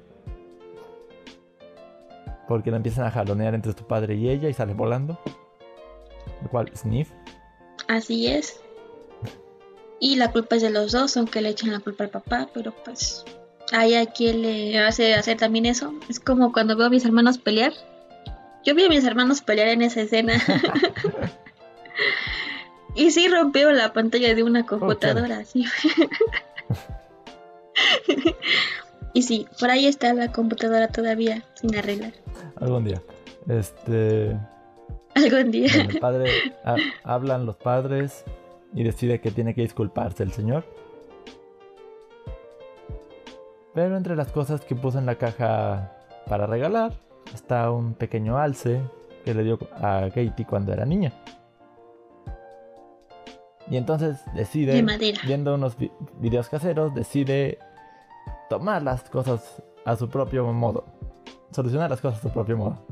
[2.48, 5.18] Porque la empiezan a jalonear entre su padre y ella y sale volando.
[6.44, 7.10] Lo cual, sniff.
[7.88, 8.62] así es.
[10.00, 12.72] Y la culpa es de los dos, aunque le echen la culpa al papá, pero
[12.86, 13.26] pues
[13.72, 15.94] hay a quien le hace hacer también eso.
[16.10, 17.74] Es como cuando veo a mis hermanos pelear.
[18.66, 20.34] Yo vi a mis hermanos pelear en esa escena.
[22.96, 25.66] y sí rompió la pantalla de una computadora, sí.
[29.14, 32.14] y sí, por ahí está la computadora todavía sin arreglar.
[32.60, 33.02] Algún día.
[33.48, 34.38] Este.
[35.16, 35.70] Algún día.
[35.74, 36.32] Bueno, el padre.
[36.66, 38.24] ha- hablan los padres
[38.74, 40.66] y decide que tiene que disculparse el señor.
[43.78, 45.92] Pero entre las cosas que puso en la caja
[46.28, 46.94] para regalar
[47.36, 48.82] está un pequeño alce
[49.24, 51.14] que le dio a Katie cuando era niña.
[53.70, 57.60] Y entonces decide, De viendo unos vi- videos caseros, decide
[58.50, 60.84] tomar las cosas a su propio modo.
[61.52, 62.84] Solucionar las cosas a su propio modo.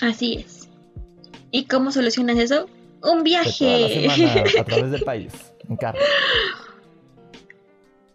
[0.00, 0.70] Así es.
[1.50, 2.66] ¿Y cómo solucionas eso?
[3.02, 3.52] Un viaje.
[4.16, 5.98] semana a través del país, en carro.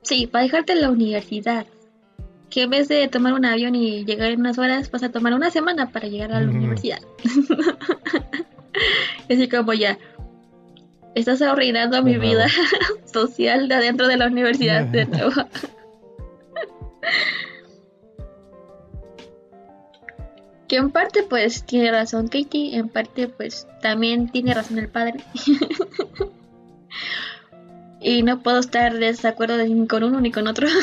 [0.01, 1.65] Sí, para dejarte en la universidad.
[2.49, 5.33] Que en vez de tomar un avión y llegar en unas horas, vas a tomar
[5.33, 6.99] una semana para llegar a la universidad.
[9.29, 9.99] Así como ya.
[11.15, 12.47] Estás arruinando mi vida
[13.11, 15.31] social de adentro de la universidad de nuevo.
[20.69, 25.19] que en parte pues tiene razón Katie, en parte pues también tiene razón el padre.
[28.01, 30.67] Y no puedo estar de desacuerdo ni con uno ni con otro.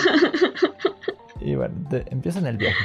[1.38, 2.82] Y bueno, te- empiezan el viaje.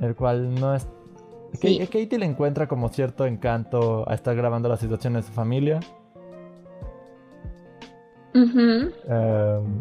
[0.00, 0.86] El cual no es...
[1.54, 1.78] Sí.
[1.78, 5.80] Ka- Katie le encuentra como cierto encanto a estar grabando la situación de su familia.
[8.34, 9.80] Em,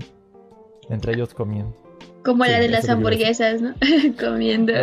[0.90, 1.76] entre ellos comiendo.
[2.24, 3.74] Como Sí, la de las hamburguesas, ¿no?
[4.20, 4.74] Comiendo.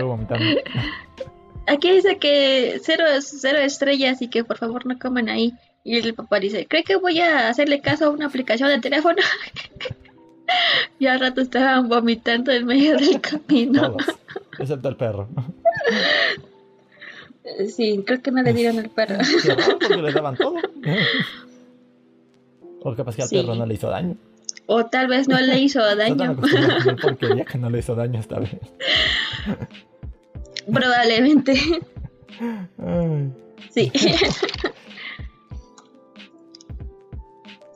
[1.66, 5.54] Aquí dice que cero, cero estrellas y que por favor no coman ahí.
[5.88, 9.16] Y el papá dice, ¿cree que voy a hacerle caso a una aplicación de teléfono?
[10.98, 13.92] y al rato estaban vomitando en medio del camino.
[13.96, 14.18] Todos.
[14.58, 15.28] Excepto el perro.
[17.74, 19.16] Sí, creo que no le dieron al perro.
[19.80, 20.56] Porque les daban todo.
[22.82, 23.36] O capaz que al Sí.
[23.40, 24.18] perro no le hizo daño.
[24.66, 26.36] O tal vez no le hizo daño.
[27.00, 28.50] porquería que no le hizo daño esta vez.
[30.70, 31.54] Probablemente.
[33.70, 33.90] Sí.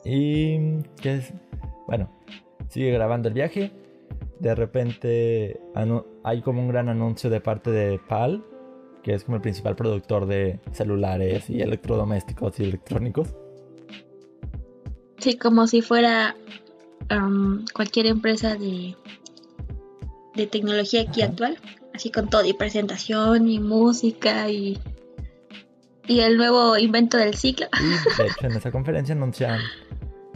[0.03, 1.33] Y qué es.
[1.87, 2.09] Bueno,
[2.69, 3.71] sigue grabando el viaje.
[4.39, 5.59] De repente
[6.23, 8.43] hay como un gran anuncio de parte de PAL,
[9.01, 13.35] que es como el principal productor de celulares y electrodomésticos y electrónicos.
[15.19, 16.35] Sí, como si fuera
[17.73, 18.95] cualquier empresa de,
[20.35, 21.57] de tecnología aquí actual,
[21.93, 24.79] así con todo, y presentación, y música, y,
[26.07, 27.67] y el nuevo invento del ciclo.
[27.81, 27.95] Y de
[28.27, 29.59] hecho, en esa conferencia anuncian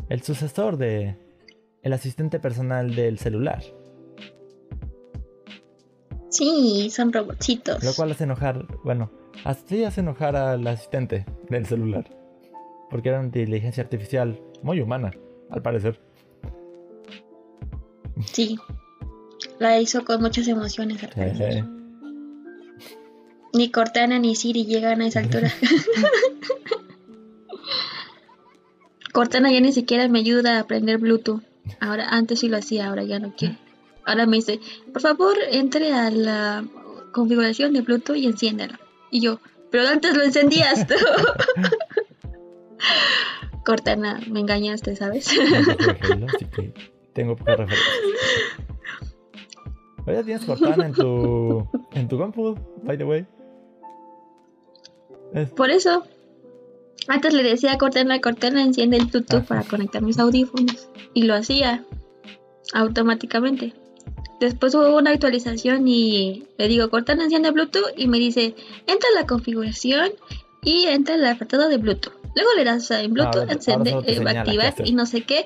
[0.10, 1.18] el sucesor de
[1.82, 3.64] el asistente personal del celular.
[6.30, 7.84] Sí, son robotcitos.
[7.84, 9.12] Lo cual hace enojar, bueno,
[9.44, 12.06] así hace enojar al asistente del celular.
[12.90, 15.12] Porque era una inteligencia artificial muy humana,
[15.50, 16.00] al parecer.
[18.26, 18.58] Sí,
[19.60, 21.77] la hizo con muchas emociones al parecer.
[23.58, 25.52] Ni Cortana ni Siri llegan a esa altura.
[29.14, 31.42] Cortana ya ni siquiera me ayuda a aprender Bluetooth.
[31.80, 33.58] Ahora, antes sí lo hacía, ahora ya no quiere.
[34.06, 34.60] Ahora me dice,
[34.94, 36.64] por favor, entre a la
[37.12, 38.76] configuración de Bluetooth y enciéndelo.
[39.10, 39.40] Y yo,
[39.72, 40.94] pero antes lo encendías tú.
[43.66, 45.30] Cortana, me engañaste, ¿sabes?
[46.56, 46.74] Que
[47.14, 47.92] tengo poca referencia.
[50.06, 53.26] ya tienes Cortana en tu, en tu compu, by the way.
[55.56, 56.04] Por eso.
[57.08, 60.90] Antes le decía a Cortana, Cortana, enciende el Bluetooth para conectar mis audífonos.
[61.14, 61.86] Y lo hacía
[62.74, 63.74] automáticamente.
[64.40, 69.26] Después hubo una actualización y le digo, Cortana, enciende Bluetooth y me dice, entra la
[69.26, 70.12] configuración
[70.64, 72.14] y entra el apartado de Bluetooth.
[72.36, 75.46] Luego le das en Bluetooth, enciende, eh, activar y no sé qué.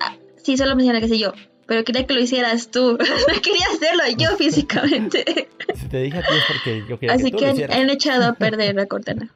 [0.00, 1.32] Ah, sí, solo me señala que sé yo.
[1.68, 2.92] Pero quería que lo hicieras tú.
[3.28, 5.48] no quería hacerlo yo físicamente.
[5.74, 8.24] Si te dije a ti es porque yo quería Así que, tú que han echado
[8.24, 9.28] a perder la Cortana.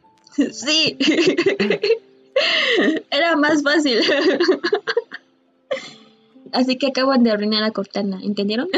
[0.51, 0.97] sí.
[3.11, 4.01] Era más fácil.
[6.53, 8.69] Así que acaban de arruinar a Cortana, ¿entendieron?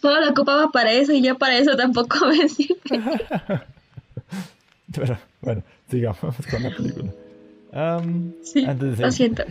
[0.00, 3.02] Solo la ocupaba para eso y ya para eso tampoco me sirve.
[4.94, 7.12] Pero bueno, sigamos con la película.
[8.42, 9.44] Sí, antes de lo siento.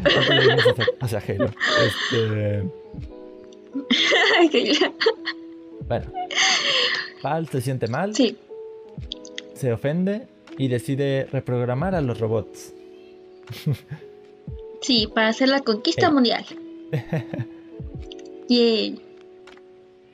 [1.00, 1.52] Hacia Halo.
[1.86, 2.64] Este...
[5.88, 6.12] bueno,
[7.22, 8.16] Pal se siente mal.
[8.16, 8.38] Sí.
[9.54, 10.28] Se ofende
[10.58, 12.74] y decide reprogramar a los robots.
[14.82, 16.46] Sí, para hacer la conquista mundial.
[18.48, 19.02] y,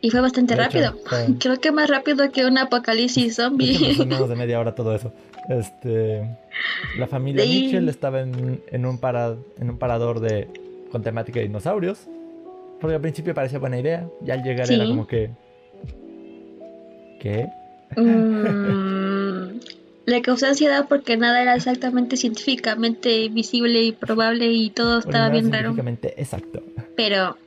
[0.02, 0.98] y fue bastante rápido.
[1.40, 3.96] Creo que más rápido que un apocalipsis zombie.
[4.06, 5.14] menos de media hora todo eso.
[5.50, 6.28] Este,
[6.98, 9.00] la familia Mitchell estaba en, en, un
[9.60, 10.48] en un parador de,
[10.92, 12.08] con temática de dinosaurios.
[12.80, 14.08] Porque al principio parecía buena idea.
[14.26, 15.32] Y al llegar era como que...
[17.20, 17.48] ¿Qué?
[17.96, 19.60] Mm,
[20.06, 25.52] le causó ansiedad porque nada era exactamente científicamente visible y probable y todo estaba bien
[25.52, 25.74] raro.
[25.74, 26.62] Científicamente exacto.
[26.96, 27.38] Pero.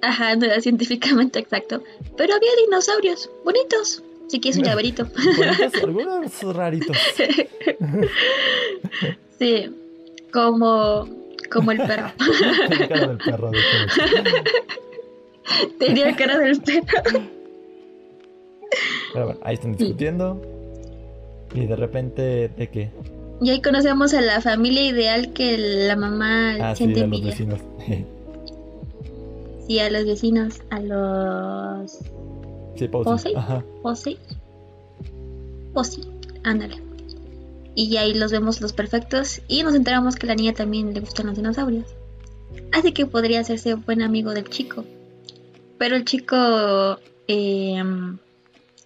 [0.00, 1.82] Ajá, no era científicamente exacto.
[2.16, 4.02] Pero había dinosaurios, bonitos.
[4.32, 5.06] Si quieres un llaverito.
[5.82, 6.96] Algunos raritos.
[9.38, 9.70] sí,
[10.32, 11.06] como.
[11.50, 12.10] Como el perro.
[12.18, 13.58] Tenía cara del perro, de
[15.78, 17.20] Tenía cara del perro.
[19.12, 20.40] Pero bueno, ahí están discutiendo.
[21.54, 22.90] Y de repente, ¿de qué?
[23.42, 27.60] Y ahí conocemos a la familia ideal que la mamá ah, sí, a los vecinos.
[29.68, 31.98] sí, a los vecinos, a los...
[32.76, 33.34] Sí, Posey.
[33.82, 34.18] Posey.
[35.74, 36.04] Posey,
[36.44, 36.80] ándale.
[37.74, 41.00] Y ahí los vemos los perfectos y nos enteramos que a la niña también le
[41.00, 41.86] gustan los dinosaurios.
[42.72, 44.84] Así que podría hacerse buen amigo del chico.
[45.78, 47.82] Pero el chico eh,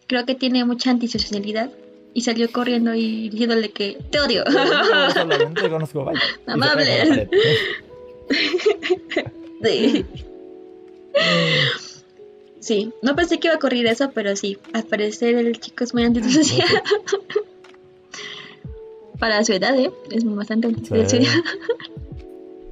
[0.06, 1.70] creo que tiene mucha antisocialidad
[2.14, 4.44] y salió corriendo y diciéndole que te odio.
[4.50, 6.10] No, solamente conozco
[6.46, 7.28] Amable.
[9.62, 10.04] sí.
[12.66, 15.94] Sí, no pensé que iba a ocurrir eso, pero sí, al parecer el chico es
[15.94, 16.66] muy antisocial.
[19.20, 19.92] Para su edad, ¿eh?
[20.10, 21.26] Es bastante antisocial.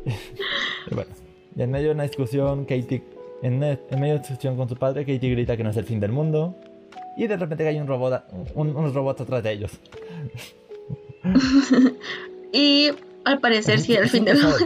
[0.90, 1.10] bueno,
[1.54, 3.04] y en medio de una discusión, Katie,
[3.44, 5.84] en, en medio de una discusión con su padre, Katie grita que no es el
[5.84, 6.56] fin del mundo
[7.16, 8.24] y de repente hay un robot,
[8.56, 9.70] unos robots atrás de ellos.
[12.52, 12.90] y
[13.24, 14.58] al parecer sí era el fin del mundo.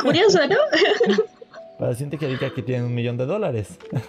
[0.00, 0.56] Curioso, ¿no?
[1.82, 3.76] Para siente que diga que tiene un millón de dólares.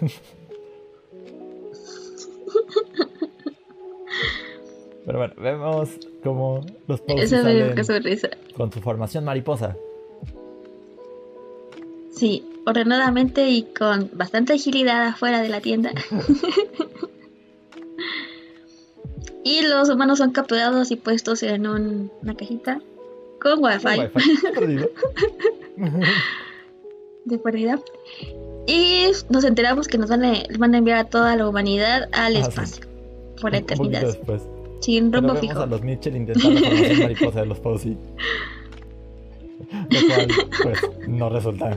[5.04, 5.90] Pero bueno, vemos
[6.22, 8.28] como los dio salen su risa.
[8.56, 9.76] con su formación mariposa.
[12.12, 15.90] Sí, ordenadamente y con bastante agilidad afuera de la tienda.
[19.42, 22.80] y los humanos son capturados y puestos en un- una cajita
[23.42, 23.96] con wifi
[24.54, 24.86] Con wifi.
[27.24, 27.78] De pérdida.
[28.66, 32.36] Y nos enteramos que nos van a, van a enviar a toda la humanidad al
[32.36, 32.48] Ah, sí.
[32.48, 32.84] espacio.
[33.40, 34.02] Por la eternidad.
[34.02, 34.42] después.
[34.80, 35.62] Sin Pero rumbo vemos fijo.
[35.62, 37.96] a los Mitchell formación mariposa de los Posey.
[39.90, 40.28] Lo cual,
[40.62, 41.76] pues, no resulta.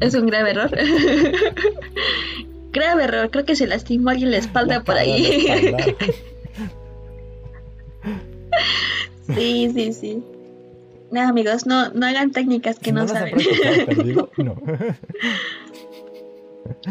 [0.00, 0.70] Es un grave error.
[2.72, 3.30] grave error.
[3.30, 5.24] Creo que se lastimó alguien la espalda La por ahí.
[5.46, 5.84] espalda.
[9.34, 10.22] sí, sí, sí.
[11.20, 13.34] Amigos, no, no hagan técnicas que no, no saben.
[13.86, 14.56] perdido, no.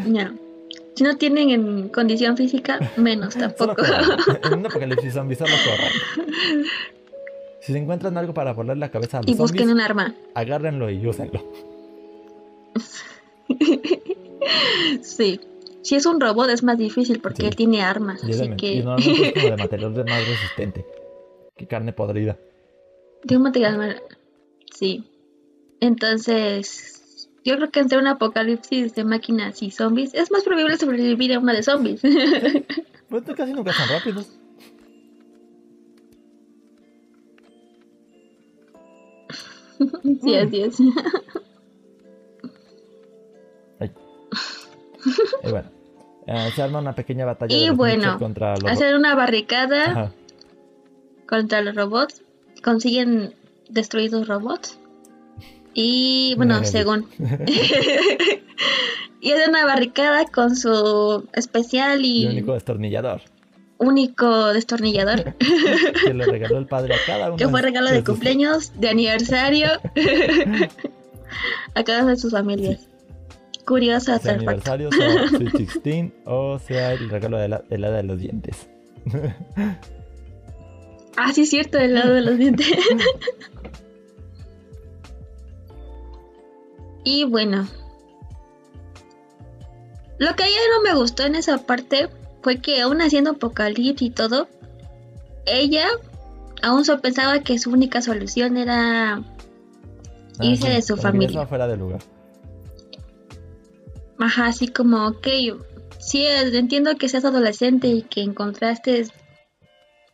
[0.05, 0.45] No.
[0.95, 3.83] Si no tienen en condición física, menos tampoco.
[4.43, 5.91] En un apocalipsis solo corran.
[7.59, 10.15] Si se encuentran algo para volar la cabeza a los y busquen zombies, un arma.
[10.35, 11.43] agárrenlo y úsenlo.
[15.01, 15.39] Sí.
[15.81, 17.47] Si es un robot es más difícil porque Sí.
[17.47, 18.21] él tiene armas.
[18.23, 20.85] Y, Así y que normalmente es como de material de más resistente
[21.57, 22.37] que carne podrida.
[23.23, 24.01] De un material
[24.71, 25.03] Sí.
[25.79, 31.33] Entonces, yo creo que entre un apocalipsis de máquinas y zombies es más probable sobrevivir
[31.33, 32.01] a una de zombies.
[33.07, 34.39] Pues no, casi nunca son rápidos.
[40.23, 40.77] sí, así es.
[43.79, 43.91] Ay.
[45.43, 45.69] Y bueno,
[46.25, 49.83] eh, se arma una pequeña batalla Y de los bueno, contra los Hacer una barricada
[49.83, 50.11] Ajá.
[51.27, 52.24] contra los robots.
[52.65, 53.35] Consiguen
[53.69, 54.79] destruir los robots.
[55.75, 57.07] Y bueno, según.
[59.21, 63.21] y hacen una barricada con su especial Y y único destornillador
[63.77, 65.35] único destornillador.
[66.05, 69.67] que le regaló el padre a cada uno que fue regalo de cumpleaños, de aniversario.
[71.75, 72.89] a cada una de sus familias.
[73.67, 74.39] Curioso sea artefacto.
[74.39, 78.69] aniversario, sea Sweet 16 o sea el regalo de la, de la de los dientes.
[81.17, 82.67] Ah, sí, es cierto, del lado de los dientes.
[87.03, 87.67] y bueno.
[90.17, 92.09] Lo que a ella no me gustó en esa parte
[92.41, 94.47] fue que aún haciendo apocalipsis y todo,
[95.45, 95.87] ella
[96.61, 99.21] aún solo pensaba que su única solución era
[100.41, 101.45] Irse de su familia.
[101.45, 102.01] fuera de lugar.
[104.19, 105.27] Ajá, así como, ok,
[105.99, 109.07] sí, entiendo que seas adolescente y que encontraste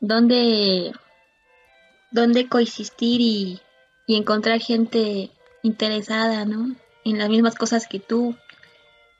[0.02, 0.92] dónde,
[2.12, 3.62] dónde coexistir y,
[4.08, 5.30] y encontrar gente
[5.64, 6.76] interesada, ¿no?
[7.06, 8.36] En las mismas cosas que tú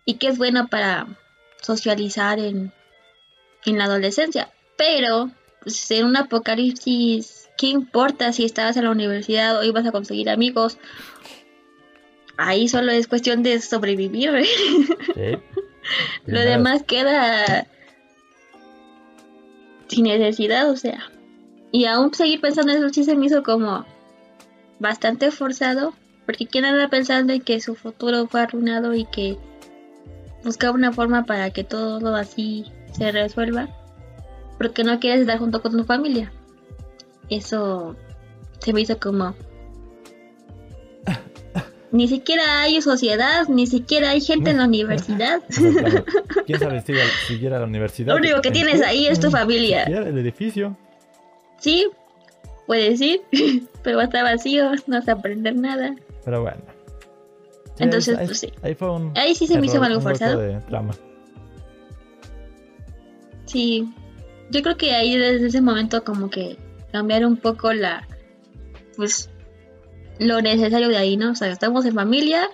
[0.06, 1.08] y que es bueno para
[1.62, 2.74] socializar en,
[3.66, 4.50] en la adolescencia.
[4.76, 9.92] Pero, pues, en un apocalipsis, ¿qué importa si estabas en la universidad o ibas a
[9.92, 10.78] conseguir amigos?
[12.38, 14.36] Ahí solo es cuestión de sobrevivir.
[14.36, 14.46] ¿eh?
[15.14, 15.62] Sí.
[16.26, 17.68] Lo demás queda
[19.92, 21.12] sin necesidad, o sea.
[21.72, 23.86] Y aún seguir pensando en eso sí se me hizo como
[24.80, 25.94] bastante forzado.
[26.26, 29.38] Porque quién anda pensando en que su futuro fue arruinado y que
[30.44, 33.68] buscaba una forma para que todo así se resuelva.
[34.58, 36.32] Porque no quieres estar junto con tu familia.
[37.30, 37.96] Eso
[38.60, 39.36] se me hizo como...
[41.92, 45.42] Ni siquiera hay sociedad, ni siquiera hay gente en la universidad.
[45.52, 46.06] Claro,
[46.46, 46.94] ¿Quién sabe si
[47.28, 48.14] siguiera a la universidad?
[48.14, 49.86] Lo único que tienes ahí es tu familia.
[49.86, 50.78] Siquiera el edificio.
[51.60, 51.88] Sí,
[52.66, 53.22] puedes ir,
[53.84, 55.96] pero va a estar vacío, no vas a aprender nada.
[56.24, 56.62] Pero bueno.
[57.76, 58.54] Sí, Entonces, ahí, pues sí.
[58.62, 59.18] ahí fue un.
[59.18, 60.40] Ahí sí se me hizo algo forzado.
[60.40, 60.94] de trama.
[63.46, 63.86] Sí,
[64.50, 66.58] yo creo que ahí desde ese momento como que
[66.92, 68.08] cambiar un poco la,
[68.96, 69.30] pues,
[70.20, 71.32] lo necesario de ahí, ¿no?
[71.32, 72.50] O sea, estamos en familia.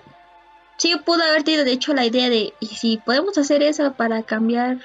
[0.76, 4.22] Sí, pudo haber tenido de hecho la idea de, ¿y si podemos hacer eso para
[4.22, 4.78] cambiar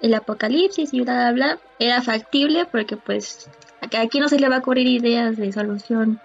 [0.00, 1.58] el apocalipsis y bla, bla, bla?
[1.78, 3.48] Era factible porque pues
[3.80, 6.20] a quien no se le va a ocurrir ideas de solución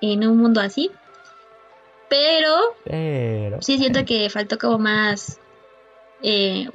[0.00, 0.90] en un mundo así.
[2.08, 3.62] Pero Pero.
[3.62, 5.38] sí siento que faltó como más
[6.22, 6.68] eh,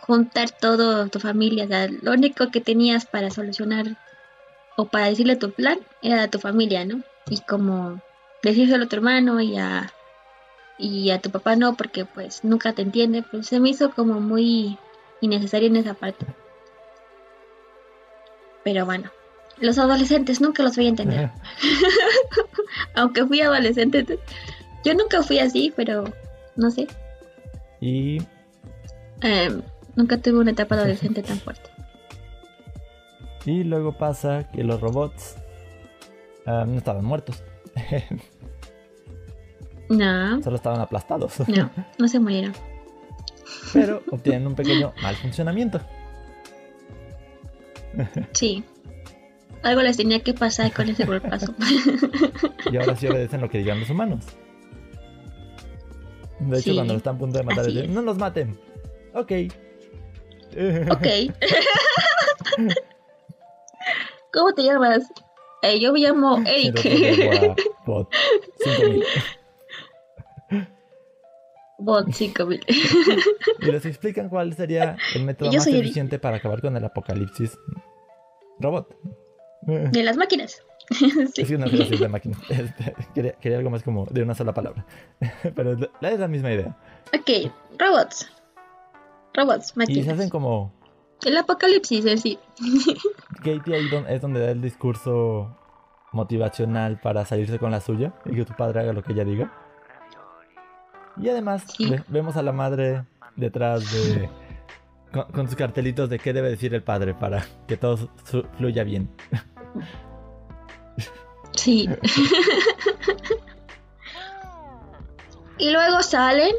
[0.00, 1.64] juntar todo tu familia.
[1.64, 3.86] O sea, lo único que tenías para solucionar
[4.76, 7.02] o para decirle tu plan era tu familia, ¿no?
[7.30, 8.00] Y como
[8.42, 9.92] decírselo a tu hermano y a,
[10.78, 14.20] y a tu papá no, porque pues nunca te entiende, pues se me hizo como
[14.20, 14.78] muy
[15.20, 16.24] innecesario en esa parte.
[18.64, 19.10] Pero bueno,
[19.60, 21.30] los adolescentes nunca los voy a entender.
[22.94, 24.18] Aunque fui adolescente,
[24.84, 26.04] yo nunca fui así, pero
[26.56, 26.86] no sé.
[27.80, 28.18] y
[29.22, 29.60] Eh,
[29.96, 31.70] nunca tuve una etapa adolescente tan fuerte.
[33.46, 35.36] Y luego pasa que los robots
[36.48, 37.42] ah, no estaban muertos.
[39.90, 41.48] No, Solo estaban aplastados.
[41.48, 42.52] no, no se murieron.
[43.72, 45.80] Pero obtienen un pequeño mal funcionamiento.
[48.32, 48.62] Sí.
[49.62, 51.54] Algo les tenía que pasar con ese golpazo.
[52.70, 54.26] Y ahora sí obedecen lo que digan los humanos.
[56.40, 57.90] De hecho, Sí, cuando lo están a punto de matar, dicen, es.
[57.90, 58.60] no los maten.
[59.14, 59.32] Ok.
[60.90, 61.06] ok.
[64.34, 65.10] ¿Cómo te llamas?
[65.62, 66.76] Eh, yo me llamo Eric.
[67.86, 68.08] Bot
[68.64, 69.04] 5000.
[71.78, 72.60] Bot 5000.
[73.60, 75.80] Y les explican cuál sería el método Yo más Eric.
[75.84, 77.56] eficiente para acabar con el apocalipsis
[78.58, 78.94] robot.
[79.62, 80.62] De las máquinas.
[81.34, 81.42] Sí.
[81.42, 82.38] Es que no quiero decir de máquina.
[82.48, 84.86] Este, quería, quería algo más como de una sola palabra.
[85.54, 86.74] Pero es la- es la misma idea.
[87.14, 88.26] Ok, robots.
[89.34, 90.08] Robots, Y se máquinas.
[90.14, 90.72] hacen como
[91.26, 92.38] El apocalipsis en sí.
[93.38, 95.56] Katie ahí es donde da el discurso
[96.12, 99.52] motivacional para salirse con la suya y que tu padre haga lo que ella diga.
[101.16, 101.90] Y además Sí.
[101.90, 103.04] ve- vemos a la madre
[103.36, 104.28] detrás de...
[105.12, 108.84] Con, con sus cartelitos de qué debe decir el padre para que todo su- fluya
[108.84, 109.10] bien.
[111.56, 111.88] Sí.
[115.58, 116.52] y luego salen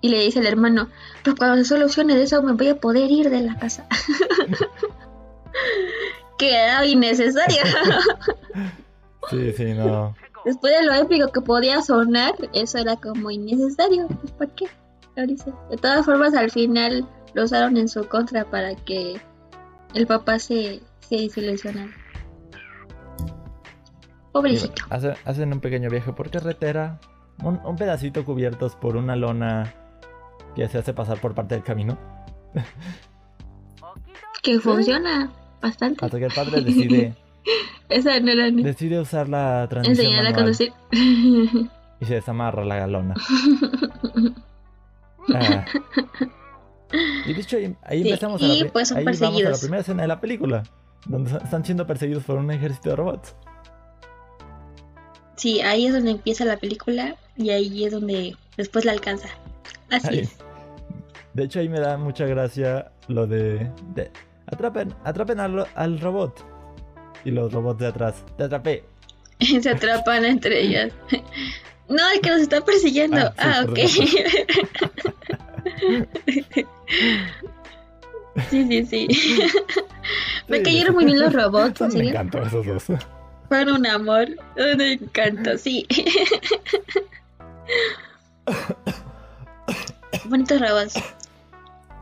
[0.00, 0.88] y le dice el hermano,
[1.24, 3.86] pues cuando se solucione eso me voy a poder ir de la casa.
[6.38, 7.62] que era innecesario.
[9.30, 10.14] Sí, sí, no.
[10.44, 14.06] Después de lo épico que podía sonar, eso era como innecesario.
[14.06, 14.66] Pues, ¿Para qué?
[15.16, 15.50] Lo dice.
[15.70, 19.18] De todas formas, al final lo usaron en su contra para que
[19.94, 21.90] el papá se, se desilusionara.
[24.32, 24.82] Pobrecito.
[24.90, 27.00] Hace- hacen un pequeño viaje por carretera,
[27.42, 29.72] un, un pedacito cubiertos por una lona
[30.54, 31.96] que se hace pasar por parte del camino,
[34.42, 35.32] Que funciona
[35.64, 36.04] bastante.
[36.04, 37.14] hasta que el padre decide,
[37.88, 40.72] Esa no era ni- decide usar la transmisión enseñarle a conducir.
[42.00, 43.14] y se desamarra la galona.
[45.34, 45.64] Ah.
[47.26, 49.58] Y de hecho ahí, ahí Sí, empezamos a la, pues son ahí vamos a la
[49.58, 50.62] primera escena de la película,
[51.06, 53.34] donde están siendo perseguidos por un ejército de robots.
[55.36, 59.28] Sí, ahí es donde empieza la película y ahí es donde después la alcanza.
[59.90, 60.18] Así Ahí.
[60.20, 60.36] es.
[61.32, 64.10] De hecho ahí me da mucha gracia lo de, de-
[64.46, 66.44] atrapen, atrapen al, al robot.
[67.24, 68.84] Y los robots de atrás, te atrapé.
[69.60, 70.92] Se atrapan entre ellas.
[71.86, 73.30] No, el que nos está persiguiendo.
[73.36, 73.78] Ah, sí, Ah, ok.
[78.50, 79.08] sí, sí, sí.
[80.48, 82.84] Me cayeron muy bien los robots, en Me encantó esos dos.
[83.48, 84.28] Fueron un amor.
[84.56, 85.86] Un encanto, sí.
[90.24, 90.94] Bonitos robots.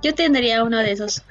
[0.02, 1.22] Yo tendría uno de esos.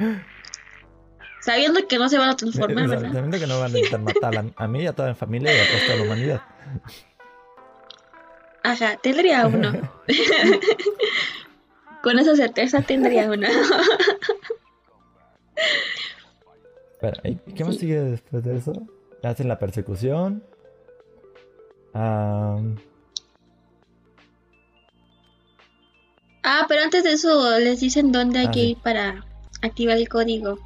[1.42, 3.12] Sabiendo que no se van a transformar, ¿verdad?
[3.12, 5.52] Sabiendo que no van a intentar matar a, a mí y a toda mi familia
[5.54, 6.42] y a toda la humanidad.
[8.64, 9.72] Ajá, tendría uno.
[12.04, 13.48] Con esa certeza tendría uno.
[17.24, 17.82] ¿y qué más Sí.
[17.82, 18.74] sigue después de eso?
[19.24, 20.44] Hacen la persecución.
[21.94, 22.78] Am,
[26.44, 29.24] Ah, pero antes de eso les dicen dónde hay Ah, que ir para
[29.62, 30.58] activar el código.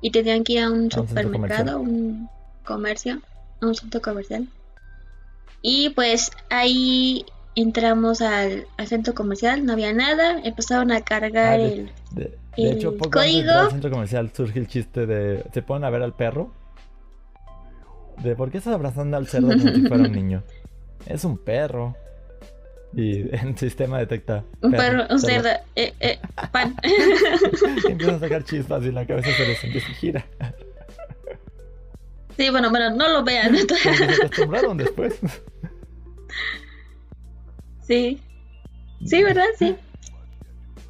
[0.00, 2.28] Y tenían que ir a un A un supermercado, un
[2.64, 3.20] comercio,
[3.60, 4.48] a un centro comercial.
[5.62, 7.24] Y pues ahí
[7.54, 11.90] entramos al, al centro comercial, no había nada, empezaron a cargar Ah, de- el...
[12.12, 15.44] de, de El hecho, poco código- centro comercial surge el chiste de.
[15.52, 16.52] Se ponen a ver al perro.
[18.22, 20.42] De por qué estás abrazando al cerdo como si fuera un niño.
[21.06, 21.96] Es un perro.
[22.94, 24.44] Y el sistema detecta.
[24.62, 26.18] Un perro, un cerdo, eh, eh,
[26.52, 26.74] pan.
[26.82, 30.26] Y empieza a sacar chispas y la cabeza se les empieza a girar.
[32.36, 33.56] sí, bueno, bueno, no lo vean.
[33.56, 35.18] Se acostumbraron después.
[37.86, 38.20] sí,
[39.04, 39.46] sí, ¿verdad?
[39.58, 39.76] Sí.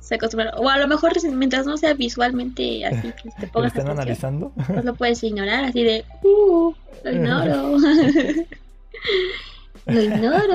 [0.00, 0.64] Se acostumbraron.
[0.64, 3.90] O a lo mejor mientras no sea visualmente así que te lo pongas estén atención.
[3.90, 4.52] analizando.
[4.66, 6.72] pues lo puedes ignorar, así de, uh,
[7.04, 7.76] lo ignoro.
[9.90, 10.54] Lo ignoro.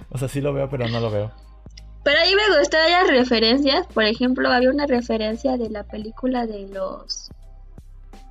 [0.10, 1.32] O sea, sí lo veo, pero no lo veo.
[2.02, 3.86] Pero ahí me gustaron las referencias.
[3.88, 7.30] Por ejemplo, había una referencia de la película de los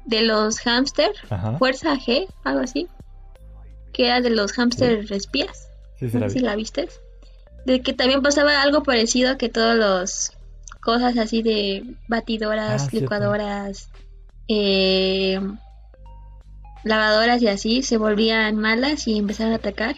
[0.06, 1.58] de los hamster, Ajá.
[1.60, 2.88] Fuerza G, algo así.
[3.94, 5.70] Que era de los hamster espías.
[6.00, 6.90] Sí, sí No la sé si la viste.
[7.66, 10.32] De que también pasaba algo parecido que todos los
[10.82, 13.90] cosas así de batidoras, Ah, licuadoras,
[14.48, 15.40] eh,
[16.84, 19.96] lavadoras y así se volvían malas y empezaron a atacar.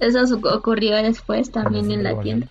[0.00, 2.48] Eso ocurrió después también en la tienda.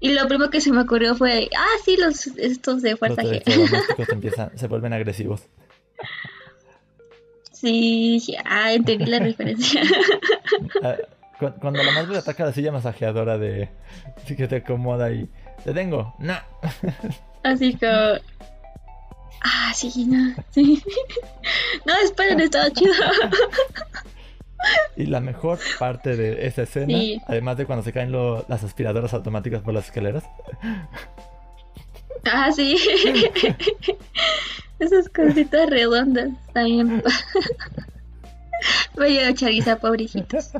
[0.00, 3.22] Y lo primero que se me ocurrió fue, ah, sí, los estos de Los fuerza
[3.22, 4.08] G.
[4.12, 5.42] empiezan, se vuelven agresivos.
[7.52, 9.82] Sí, ah, entendí la referencia.
[10.82, 10.96] Ah,
[11.38, 13.68] cu- Cuando la madre ataca la silla masajeadora de
[14.26, 15.28] que te acomoda y
[15.64, 16.34] te tengo, no.
[17.44, 18.18] Así como.
[19.44, 20.34] Ah, sí, no.
[20.50, 20.82] Sí.
[21.86, 22.92] No, esperen, estaba chido.
[24.96, 27.20] Y la mejor parte de esa escena, Sí.
[27.26, 30.22] además de cuando se caen lo- las aspiradoras automáticas por las escaleras,
[32.24, 32.76] Ah, sí.
[34.78, 37.02] Esas cositas redondas también.
[38.96, 40.50] Me dio chariza, pobrecitos.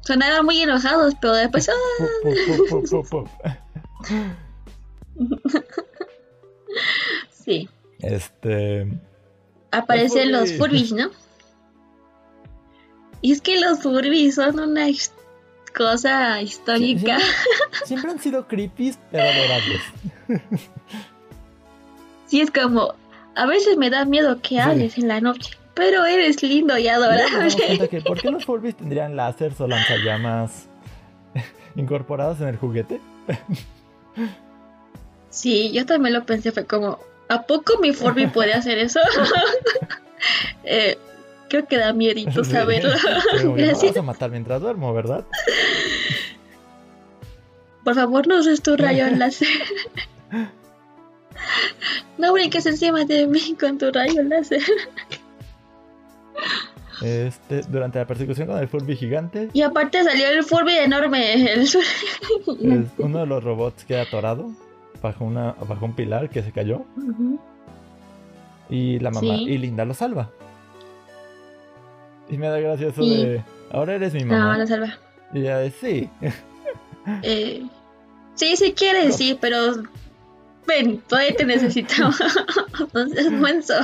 [0.00, 1.68] Sonaban muy enojados, pero después.
[1.68, 3.28] pu- pu- pu- pu- pu- pu.
[7.48, 7.66] Sí.
[8.00, 8.86] Este.
[9.70, 10.58] Aparecen los Furby.
[10.58, 11.10] Furbies, ¿no?
[13.22, 14.86] Y es que los Furbies son una
[15.74, 17.18] cosa histórica.
[17.18, 17.26] Siempre,
[17.86, 19.80] siempre han sido creepy, pero adorables.
[22.26, 22.94] Sí, es como.
[23.34, 24.58] A veces me da miedo que Sí.
[24.58, 27.88] hables en la noche, pero eres lindo y adorable.
[27.88, 30.68] que, ¿Por qué los Furbies tendrían láseres o lanzallamas
[31.76, 33.00] incorporados en el juguete?
[35.30, 36.98] Sí, yo también lo pensé, fue como,
[37.28, 39.00] ¿a poco mi Furby puede hacer eso?
[40.64, 40.98] Eh,
[41.48, 42.50] creo que da miedito Sí.
[42.50, 42.90] saberlo.
[43.32, 43.92] Pero, me Gracias.
[43.92, 45.24] vas a matar mientras duermo, ¿verdad?
[47.84, 49.46] Por favor, no uses tu rayo láser.
[52.18, 54.60] No brinques encima de mí con tu rayo láser.
[57.00, 61.52] Este, durante la persecución con el Furby gigante, Y aparte salió el Furby enorme.
[61.52, 61.76] El es
[62.98, 64.50] uno de los robots queda atorado
[65.02, 66.82] bajo, una, bajo un pilar que se cayó
[68.68, 69.44] y la mamá Sí.
[69.48, 70.30] y Linda lo salva.
[72.28, 73.16] Y me da gracia eso Sí.
[73.24, 74.58] de, ahora eres mi mamá.
[74.58, 74.98] no salva.
[75.32, 76.10] Y ella de, sí.
[77.22, 77.66] Eh,
[78.34, 79.12] sí, si quieres, No.
[79.14, 79.56] sí, pero
[80.66, 82.18] ven, todavía te necesitamos.
[83.32, 83.74] menso.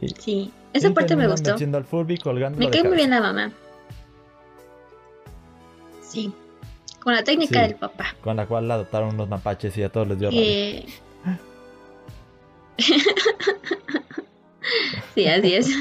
[0.00, 1.54] Y- Sí, esa y parte me gustó.
[1.54, 3.52] al Furby colgando Me cae muy bien la mamá.
[6.02, 6.32] Sí,
[7.02, 7.68] con la técnica Sí.
[7.68, 8.14] del papá.
[8.22, 10.42] Con la cual la adoptaron unos mapaches y a todos les dio rabia.
[10.44, 10.86] Eh,
[15.14, 15.68] sí, así es.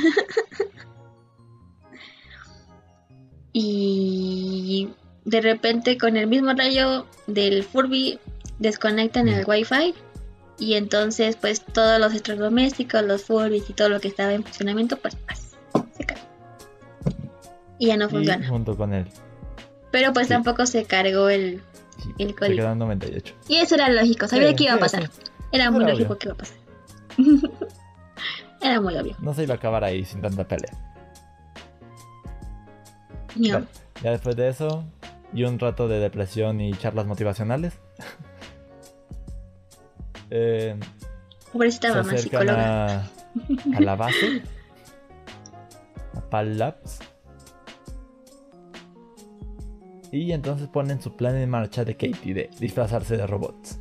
[3.53, 4.89] y
[5.25, 8.19] de repente con el mismo rayo del Furby
[8.59, 9.93] desconectan el Wi-Fi
[10.59, 14.97] y entonces pues todos los electrodomésticos, los Furbies y todo lo que estaba en funcionamiento
[14.97, 15.55] pues, pues,
[15.97, 16.17] se cae.
[17.79, 18.47] Y ya no Y funciona.
[18.47, 19.05] junto con él.
[19.91, 20.33] Pero pues sí.
[20.33, 21.61] tampoco se cargó el...
[22.01, 22.55] sí, El se código.
[22.57, 23.35] quedaron 98.
[23.47, 25.09] Y eso era lógico, sabía Sí, que iba a pasar.
[25.51, 26.57] Era muy lógico que iba a pasar.
[28.61, 29.15] Era muy obvio.
[29.19, 30.71] No se iba a acabar ahí sin tanta pelea.
[33.35, 33.49] No.
[33.53, 33.67] Bueno,
[34.03, 34.83] ya después de eso,
[35.33, 37.73] y un rato de depresión y charlas motivacionales.
[40.29, 40.77] eh,
[41.51, 42.95] Pobrecita mamá psicóloga.
[42.97, 43.09] a,
[43.75, 44.43] a la base,
[46.15, 46.99] a Pal Labs.
[50.11, 53.79] Y entonces ponen su plan en marcha de Katie de disfrazarse de robots.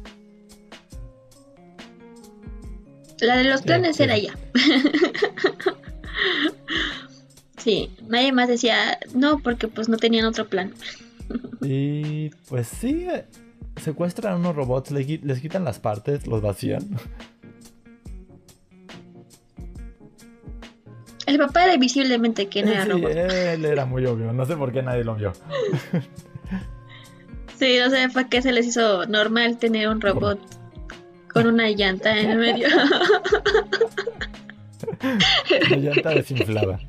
[3.20, 4.02] La de los planes sí.
[4.04, 4.34] era ella.
[7.58, 10.72] sí, nadie más decía no porque pues no tenían otro plan.
[11.62, 13.06] Y pues sí,
[13.76, 16.88] secuestran a unos robots, le qui- les quitan las partes, los vacían.
[21.30, 23.10] El papá era visiblemente que no era Sí, robot.
[23.12, 25.32] él era muy obvio, no sé por qué nadie lo vio.
[27.58, 30.40] Sí, no sé para qué se les hizo normal tener un robot
[31.32, 32.66] con una llanta en el medio.
[35.70, 36.80] La llanta desinflada.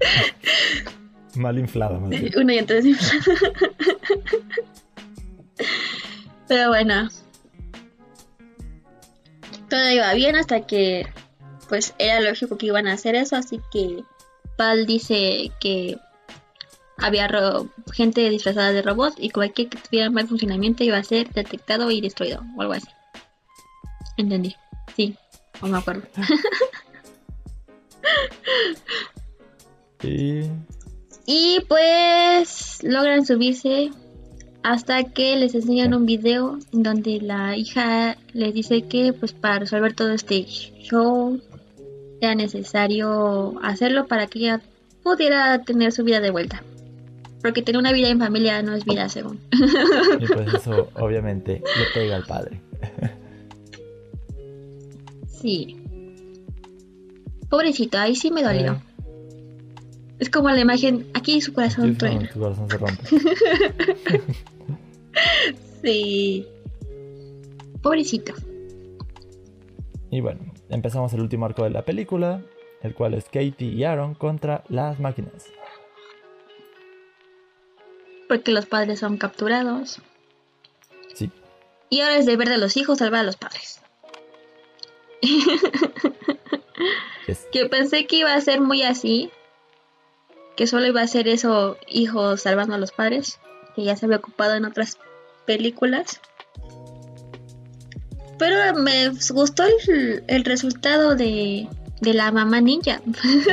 [1.36, 2.32] Mal inflada, más bien.
[2.38, 3.26] una llanta desinflada.
[6.48, 7.10] Pero bueno.
[9.70, 11.06] Todo iba bien hasta que
[11.70, 14.04] pues era lógico que iban a hacer eso, así que
[14.70, 15.98] Dice que
[16.98, 21.30] había ro- gente disfrazada de robot y cualquier que tuviera mal funcionamiento iba a ser
[21.34, 22.88] detectado y destruido o algo así.
[24.18, 24.56] Entendí.
[24.96, 25.16] Sí,
[25.62, 26.04] no me acuerdo.
[30.04, 30.42] Y
[31.26, 33.92] Y pues logran subirse
[34.64, 39.94] hasta que les enseñan un video donde la hija les dice que pues para resolver
[39.94, 41.40] todo este show
[42.22, 44.62] era necesario hacerlo para que ella
[45.04, 46.64] pudiera tener su vida de vuelta.
[47.42, 49.40] Porque tener una vida en familia no es vida según.
[50.20, 52.62] Y pues eso obviamente le pega al padre.
[55.28, 55.78] Sí.
[57.50, 58.74] Pobrecito, ahí sí me dolió.
[58.74, 58.82] Eh,
[60.20, 62.30] Es como la imagen, aquí su corazón truena.
[62.32, 63.04] tu corazón se rompe.
[65.84, 66.46] Sí.
[67.82, 68.34] Pobrecito.
[70.12, 72.42] Y bueno, empezamos el último arco de la película,
[72.82, 75.48] el cual es Katie y Aaron contra las máquinas.
[78.28, 80.02] Porque los padres son capturados.
[81.14, 81.30] Sí.
[81.90, 83.82] Y ahora es deber de los hijos salvar a los padres.
[85.22, 85.62] Yes.
[87.52, 89.32] Que pensé que iba a ser muy así.
[90.58, 93.40] Que solo iba a ser eso, hijos salvando a los padres.
[93.76, 94.98] Que ya se había ocupado en otras
[95.46, 96.20] películas.
[98.42, 101.68] Pero me gustó el, el resultado de,
[102.02, 103.00] de la mamá ninja.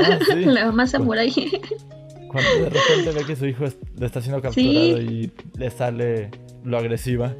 [0.02, 0.46] Ah, sí.
[0.46, 1.30] la mamá samurai.
[2.32, 3.66] Cuando de repente ve que su hijo
[3.98, 6.30] le está siendo capturado y le sale
[6.64, 7.34] lo agresiva.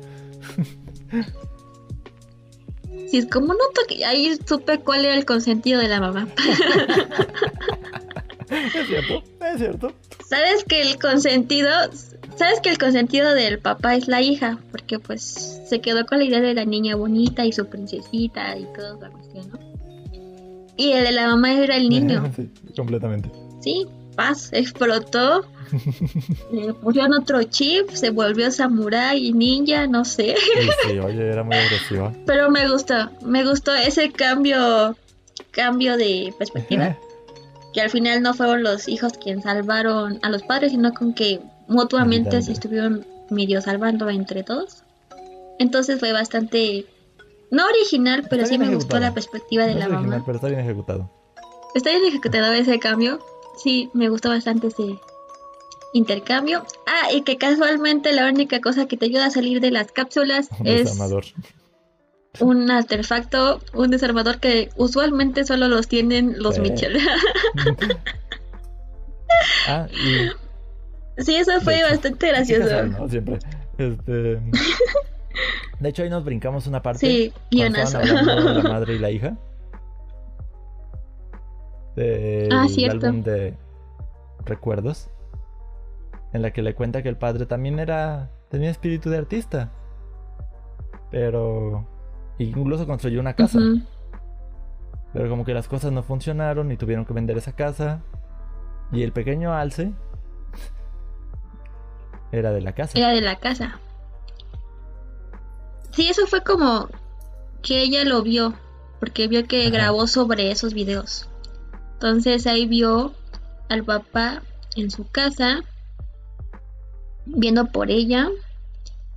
[3.06, 6.28] Sí, es como noto que ahí supe cuál era el consentido de la mamá.
[8.50, 9.92] Es cierto, es cierto.
[10.26, 11.68] Sabes que el consentido,
[12.38, 16.24] sabes que el consentido del papá es la hija, porque pues se quedó con la
[16.24, 19.58] idea de la niña bonita y su princesita y toda la cuestión, ¿no?
[20.76, 23.30] Y el de la mamá era el niño, Sí, completamente.
[23.60, 25.44] sí, paz, explotó,
[26.52, 31.42] le pusieron otro chip, se volvió samurái y ninja, no sé, Sí, sí, oye, era
[31.44, 32.12] muy agresiva.
[32.26, 34.96] pero me gustó, me gustó ese cambio,
[35.50, 36.96] cambio de perspectiva.
[37.74, 41.40] que al final no fueron los hijos quienes salvaron a los padres, sino con que
[41.68, 44.82] mutuamente se estuvieron medio salvando entre todos.
[45.58, 46.86] Entonces fue bastante,
[47.50, 50.22] no original, pero Está sí me gustó la perspectiva de No la mamá.
[50.24, 51.10] pero está bien ejecutado.
[51.74, 53.20] Está bien ejecutado ese cambio.
[53.62, 54.98] Sí, me gustó bastante ese
[55.92, 56.64] intercambio.
[56.86, 60.48] Ah, y que casualmente la única cosa que te ayuda a salir de las cápsulas
[60.60, 61.24] Un es desarmador.
[62.40, 66.58] un artefacto, un desarmador que usualmente solo los tienen los.
[66.58, 66.98] Mitchell.
[69.68, 70.30] Ah, y
[71.18, 72.82] sí, eso fue hecho, bastante gracioso.
[72.86, 73.08] ¿no?
[73.08, 73.38] Siempre.
[73.78, 74.12] Este,
[75.80, 77.00] de hecho, ahí nos brincamos una parte.
[77.06, 78.00] Sí, guionazo.
[78.02, 79.36] la madre y la hija.
[81.96, 83.06] Del Ah, cierto.
[83.06, 83.54] álbum de
[84.44, 85.10] recuerdos.
[86.32, 88.30] En la que le cuenta que el padre también era.
[88.50, 89.72] tenía espíritu de artista.
[91.10, 91.86] Pero.
[92.38, 93.58] Incluso construyó una casa.
[95.12, 98.02] Pero como que las cosas no funcionaron y tuvieron que vender esa casa.
[98.92, 99.92] Y el pequeño alce
[102.32, 102.98] era de la casa.
[102.98, 103.80] Era de la casa.
[105.92, 106.88] Sí, eso fue como
[107.62, 108.54] que ella lo vio,
[109.00, 109.70] porque vio que Ajá.
[109.70, 111.28] grabó sobre esos videos.
[111.94, 113.14] Entonces ahí vio
[113.68, 114.42] al papá
[114.76, 115.64] en su casa,
[117.26, 118.28] viendo por ella,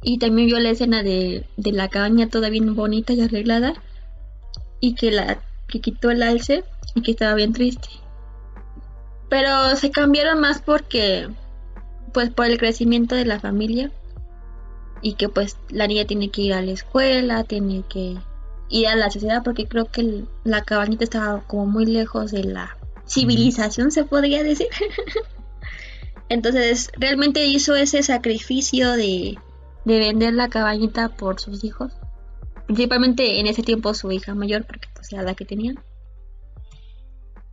[0.02, 3.74] y también vio la escena de, de la cabaña toda bien bonita y arreglada,
[4.80, 6.64] y que la que quitó el alce
[6.96, 7.88] y que estaba bien triste.
[9.30, 11.30] Pero se cambiaron más porque
[12.14, 13.92] pues por el crecimiento de la familia
[15.02, 18.18] y que pues la niña tiene que ir a la escuela, tiene que
[18.70, 22.44] ir a la sociedad porque creo que el- la cabañita estaba como muy lejos de
[22.44, 24.68] la civilización se podría decir.
[26.30, 29.38] Entonces realmente hizo ese sacrificio de,
[29.86, 31.92] de vender la cabañita por sus hijos.
[32.68, 35.80] Principalmente en ese tiempo su hija mayor porque pues era la que tenían.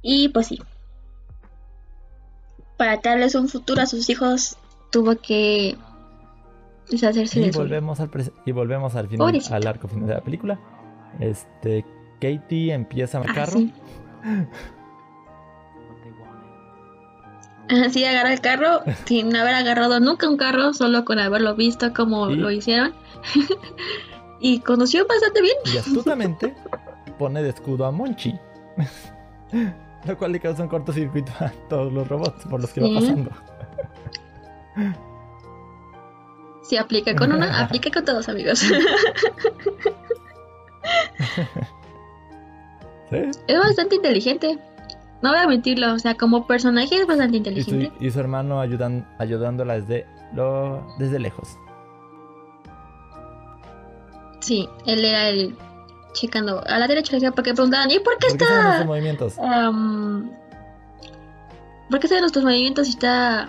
[0.00, 0.60] Y pues sí,
[2.78, 4.56] para darles un futuro a sus hijos
[4.90, 5.76] tuvo que
[6.90, 8.10] deshacerse Y de volvemos al
[8.46, 10.58] y volvemos al final al arco final de la película.
[11.20, 11.84] Este
[12.20, 13.58] Katie empieza a Ah, carro.
[13.58, 13.72] sí.
[17.68, 22.26] Así agarra el carro sin haber agarrado nunca un carro, solo con haberlo visto como
[22.30, 22.94] lo hicieron.
[24.40, 25.56] y condució bastante bien.
[25.74, 26.54] y astutamente
[27.18, 28.34] pone de escudo a Monchi.
[30.06, 33.30] Lo cual le causa un cortocircuito a todos los robots por los que va pasando.
[36.62, 38.60] Si aplica con una, aplica con todos, amigos.
[43.10, 43.16] ¿Sí?
[43.46, 44.58] es bastante inteligente.
[45.22, 47.92] No voy a mentirlo, o sea, como personaje es bastante Y su, inteligente.
[47.98, 51.58] y su hermano ayudan, ayudándola desde, lo, desde lejos.
[54.40, 55.56] Sí, él era el
[56.12, 58.74] checando a la derecha, a la izquierda, porque preguntaban, ¿y por qué ¿Por qué está
[58.76, 59.34] esos movimientos?
[61.90, 63.48] ¿Por qué sabe nuestros movimientos y está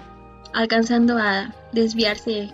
[0.53, 2.51] alcanzando a desviarse?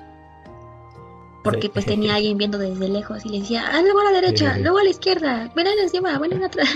[1.43, 4.49] Porque pues tenía alguien viendo desde lejos y le decía, ah, luego a la derecha,
[4.49, 4.61] Sí, sí.
[4.63, 6.67] luego a la izquierda, ven encima, ven atrás.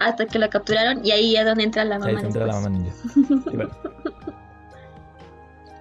[0.00, 2.10] Hasta que lo capturaron y ahí es donde entra la mamá.
[2.10, 2.92] Ahí se entra la mamá ninja.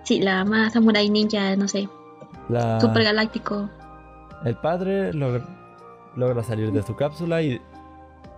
[0.05, 1.87] Sí, la mamá samurai ninja, no sé,
[2.49, 3.69] la- super galáctico.
[4.43, 7.61] El padre logra, salir de su cápsula y,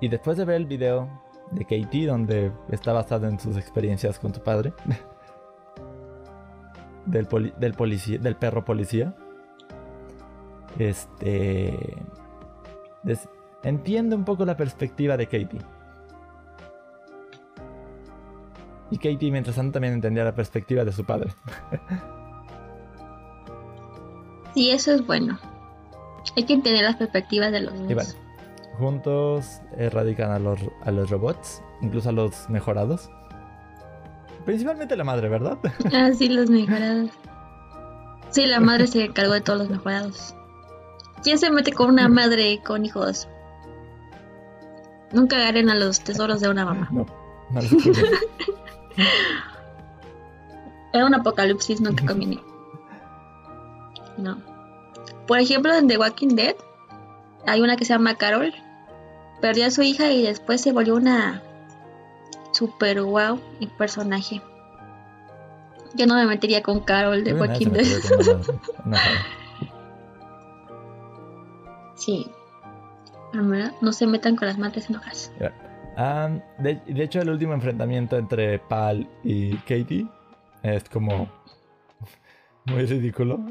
[0.01, 1.09] y después de ver el video
[1.51, 4.73] de Katie, donde está basado en sus experiencias con su padre,
[7.05, 9.15] del, poli- del, perro policía,
[10.77, 11.97] este
[13.03, 13.29] des-
[13.63, 15.61] entiende un poco la perspectiva de Katie.
[18.91, 21.31] Y Katie, mientras tanto, también entendía la perspectiva de su padre.
[24.53, 25.37] Sí, eso es bueno.
[26.35, 28.09] Hay que entender las perspectivas de los Y bueno,
[28.77, 33.09] juntos erradican a los, a los robots, incluso a los mejorados.
[34.45, 35.57] Principalmente la madre, ¿verdad?
[35.93, 37.09] Ah, sí, los mejorados.
[38.29, 40.35] Sí, la madre se encargó de todos los mejorados.
[41.23, 43.27] ¿Quién se mete con una madre con hijos?
[45.11, 46.89] Nunca agarren a los tesoros de una mamá.
[46.91, 47.05] No,
[47.51, 47.61] no.
[50.93, 52.41] Era un apocalipsis, nunca conviene.
[54.17, 54.37] No.
[55.27, 56.55] Por ejemplo, en The Walking Dead
[57.47, 58.53] hay una que se llama Carol.
[59.41, 61.41] Perdió a su hija y después se volvió una
[62.51, 63.39] super wow
[63.77, 64.41] personaje.
[65.95, 67.85] Yo no me metería con Carol de Walking Dead.
[68.19, 68.41] una-
[68.85, 68.97] una.
[71.95, 72.29] Sí.
[73.81, 75.31] No se metan con las madres enojadas.
[76.59, 80.07] De, de hecho, el último enfrentamiento entre Pal y Katie
[80.63, 81.29] es como
[82.65, 83.39] muy ridículo.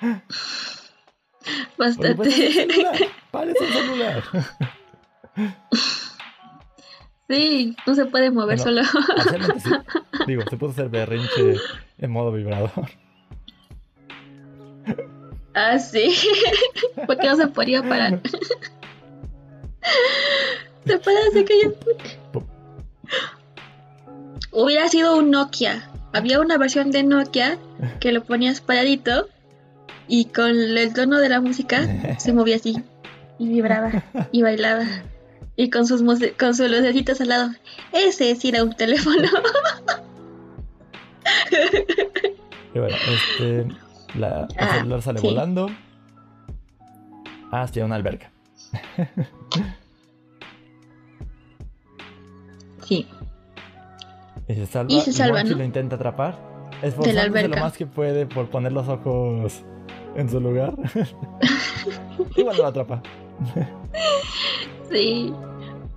[0.00, 0.26] Porque, pues,
[1.20, 1.37] es un
[1.76, 2.30] Bastante.
[2.30, 2.96] celular.
[3.30, 4.22] Pal es un celular.
[7.28, 8.84] sí, no se puede mover Bueno.
[8.84, 9.02] solo.
[9.58, 9.70] Sí.
[10.26, 11.56] Digo, se pudo hacer berrinche
[11.98, 12.72] en modo vibrador.
[15.54, 16.14] ah, sí.
[17.06, 18.20] ¿Por qué no se podía parar?
[20.86, 21.72] se parece que yo.
[24.52, 25.88] Hubiera sido un Nokia.
[26.12, 27.58] Había una versión de Nokia
[28.00, 29.28] que lo ponías paradito
[30.08, 32.82] y con el tono de la música se movía así
[33.38, 34.02] y vibraba
[34.32, 34.84] y bailaba
[35.56, 36.02] y con sus
[36.38, 37.50] con sus lucecitas al lado.
[37.92, 39.28] Ese sí era un teléfono.
[42.74, 43.66] Y bueno, este.
[44.18, 45.26] La, el Ah, celular sale sí.
[45.26, 45.70] volando
[47.52, 48.30] hacia una alberca.
[52.84, 53.06] Sí.
[54.48, 54.90] Y se salva.
[54.92, 55.54] Y se salva, ¿no?
[55.56, 56.38] lo intenta atrapar.
[56.82, 59.62] Esforzándose lo más que puede por poner los ojos
[60.14, 60.74] en su lugar.
[62.36, 63.02] Igual no lo atrapa.
[64.90, 65.32] Sí.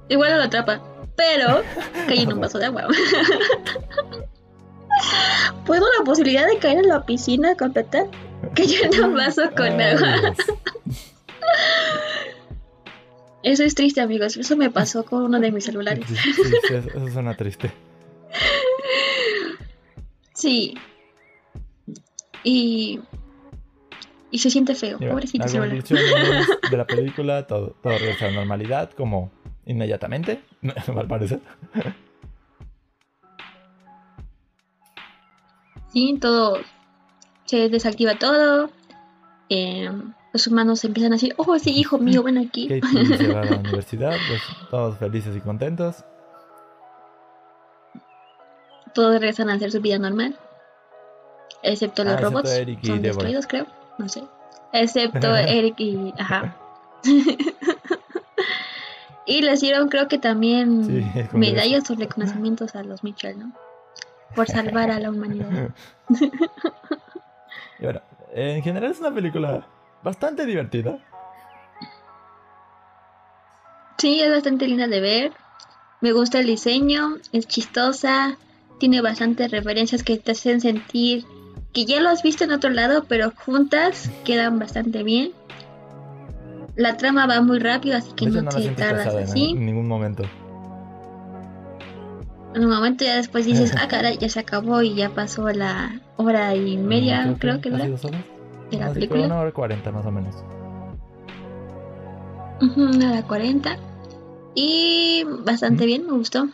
[0.09, 0.81] Igual lo atrapa.
[1.15, 1.61] Pero
[2.07, 2.87] cae en un vaso de agua.
[5.65, 8.05] ¿Puedo la posibilidad de caer en la piscina completa?
[8.55, 10.33] Cayó en un vaso con Ay, agua.
[13.43, 14.37] Eso es triste, amigos.
[14.37, 16.05] Eso me pasó con uno de mis celulares.
[16.07, 17.71] Sí, sí, sí, eso, eso suena triste.
[20.35, 20.75] Sí.
[22.43, 22.99] Y.
[24.31, 24.97] Y se siente feo.
[24.97, 25.69] Pobrecito celular.
[25.77, 29.29] conclusiones de la película, todo, todo regresa a la normalidad, como
[29.65, 30.41] inmediatamente,
[30.95, 31.39] al parecer.
[35.91, 36.59] Sí, todo.
[37.45, 38.69] Se desactiva todo.
[39.49, 39.89] eh,
[40.33, 42.69] los humanos empiezan a decir: Oh, sí, hijo mío, ven aquí.
[42.69, 46.05] Katie se va a la universidad, pues, todos felices y contentos.
[48.93, 50.37] Todos regresan a hacer su vida normal.
[51.63, 52.49] Excepto los Ah, robots.
[52.83, 53.65] Son destruidos, creo.
[53.97, 54.23] No sé.
[54.73, 56.13] Excepto Eric y.
[56.17, 56.55] Ajá.
[59.25, 63.51] y les dieron, creo que también Sí, medallas o reconocimientos a los Mitchell, ¿no?
[64.35, 65.69] Por salvar a la humanidad.
[67.79, 69.65] Y bueno, en general es una película
[70.03, 70.99] bastante divertida.
[73.97, 75.31] Sí, es bastante linda de ver.
[75.99, 78.37] Me gusta el diseño, es chistosa,
[78.79, 81.25] tiene bastantes referencias que te hacen sentir
[81.73, 85.31] que ya lo has visto en otro lado, pero juntas quedan bastante bien.
[86.75, 89.51] La trama va muy rápido, así que no no te tardas así.
[89.51, 90.23] en ningún momento.
[92.53, 95.99] En un momento ya después dices, ah, caray, ya se acabó y ya pasó la
[96.17, 98.21] hora y media, Mm, creo que dura, ¿casi dos horas?
[98.71, 99.25] de la sí, película.
[99.25, 100.35] una hora cuarenta más o menos.
[102.77, 103.77] Una hora 40.
[104.53, 106.47] Y bastante bien, me gustó.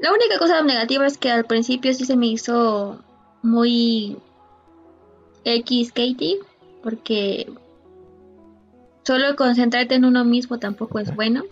[0.00, 3.00] La única cosa negativa es que al principio sí se me hizo
[3.42, 4.16] muy
[5.44, 6.38] X Katie,
[6.82, 7.46] porque
[9.04, 11.44] solo concentrarte en uno mismo tampoco es bueno.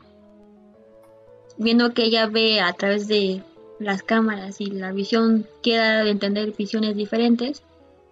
[1.56, 3.42] Viendo que ella ve a través de
[3.80, 7.62] las cámaras y la visión queda de entender visiones diferentes,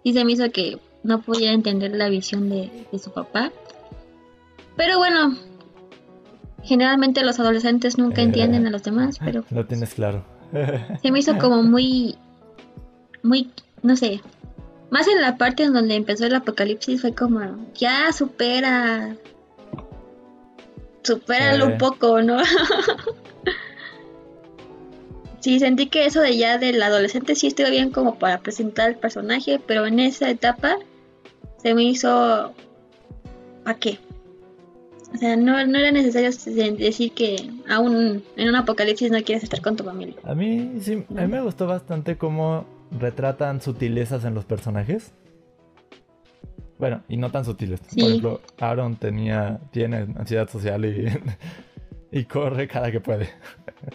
[0.03, 3.53] y se me hizo que no podía entender la visión de, de su papá.
[4.77, 5.37] Pero bueno,
[6.65, 8.25] generalmente los adolescentes nunca Eh.
[8.25, 10.25] entienden a los demás, pero Lo tienes claro.
[11.03, 12.17] se me hizo como muy,
[13.23, 13.51] muy,
[13.83, 14.21] no sé,
[14.91, 17.41] más en la parte en donde empezó el apocalipsis fue como,
[17.75, 19.17] ya supera,
[21.03, 21.73] supéralo Eh.
[21.73, 22.39] un poco, ¿no?
[25.41, 28.97] sí, sentí que eso de ya del adolescente sí estuvo bien como para presentar el
[28.97, 30.77] personaje, pero en esa etapa
[31.63, 32.53] se me hizo,
[33.65, 33.99] ¿para qué?
[35.15, 36.31] O sea, no, no era necesario
[36.77, 40.17] decir que aún en un apocalipsis no quieres estar con tu familia.
[40.25, 45.13] A mí sí, a mí me gustó bastante cómo retratan sutilezas en los personajes.
[46.79, 47.81] Bueno, y no tan sutiles.
[47.81, 51.07] Por ejemplo, Aaron tenía, tiene ansiedad social y,
[52.19, 53.31] y corre cada que puede.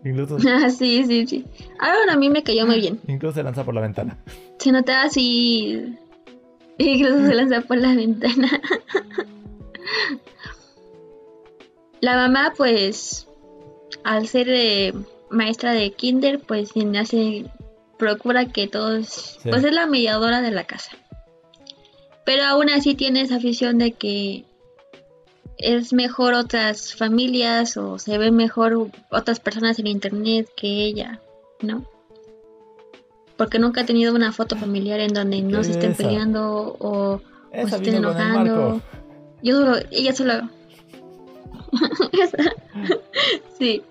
[0.03, 0.37] Incluso.
[0.47, 1.45] Ah, sí, sí, sí.
[1.79, 2.99] Aaron a mí me cayó muy bien.
[3.07, 4.17] Incluso se lanza por la ventana.
[4.57, 5.97] Se notaba así.
[6.77, 8.49] Incluso se lanza por la ventana.
[12.01, 13.27] la mamá, pues,
[14.03, 14.93] al ser eh,
[15.31, 17.45] maestra de kinder, pues hace,
[17.97, 20.91] procura que todos, pues es la mediadora de la casa.
[22.25, 24.45] Pero aún así tiene esa afición de que
[25.57, 31.21] es mejor otras familias o se ven mejor otras personas en internet que ella,
[31.61, 31.85] ¿no?
[33.37, 37.21] Porque nunca ha tenido una foto familiar en donde no se estén peleando o,
[37.51, 38.81] se estén enojando.
[39.41, 40.49] Yo solo, ella solo.
[43.59, 43.81] sí.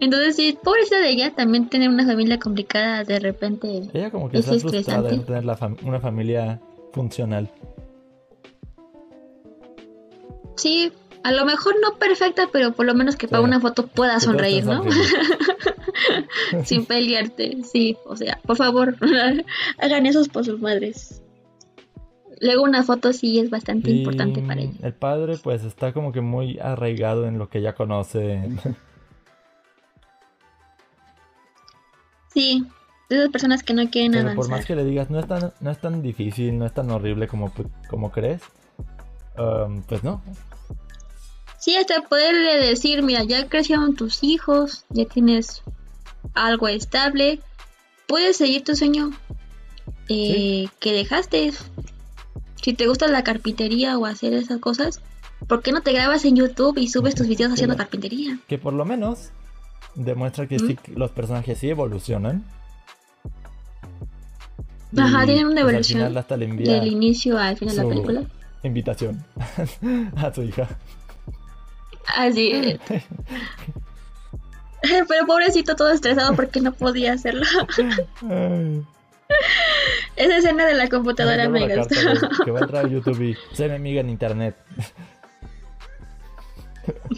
[0.00, 3.82] Entonces, sí, pobrecita de ella, también tener una familia complicada de repente.
[3.92, 5.44] Ella como que está frustrada en tener
[5.84, 6.60] una familia
[6.92, 7.48] funcional.
[10.56, 10.92] Sí,
[11.24, 14.64] a lo mejor no perfecta, pero por lo menos que para una foto pueda sonreír,
[14.64, 14.84] ¿no?
[16.64, 18.96] Sin pelearte, sí, o sea, por favor,
[19.78, 21.21] hagan esos por sus madres.
[22.42, 24.74] Luego una foto sí es bastante importante para ella.
[24.82, 28.42] El padre pues está como que muy arraigado en lo que ya conoce.
[32.34, 32.66] sí,
[33.08, 35.70] esas personas que no quieren Pero Por más que le digas, no es tan, no
[35.70, 37.52] es tan difícil, no es tan horrible como,
[37.88, 38.42] como crees.
[39.38, 40.20] Um, pues no.
[41.60, 45.62] Sí, hasta poderle decir, mira, ya crecieron tus hijos, ya tienes
[46.34, 47.38] algo estable,
[48.08, 49.12] puedes seguir tu sueño
[50.08, 51.52] eh, que dejaste.
[52.62, 55.00] Si te gusta la carpintería o hacer esas cosas,
[55.46, 58.38] ¿por qué no te grabas en YouTube y subes tus videos haciendo carpintería?
[58.48, 59.30] Que por lo menos
[59.94, 62.44] demuestra que sí, los personajes sí evolucionan.
[64.96, 66.14] Ajá, tienen una pues, evolución
[66.58, 68.26] del inicio al final de la película
[68.62, 69.24] invitación
[70.16, 70.68] a su hija.
[72.16, 72.78] Así.
[74.82, 77.46] Pero pobrecito todo estresado porque no podía hacerlo.
[80.16, 81.94] Esa escena de la computadora me gustó.
[82.44, 84.56] Que va a entrar a YouTube y se me amiga en internet.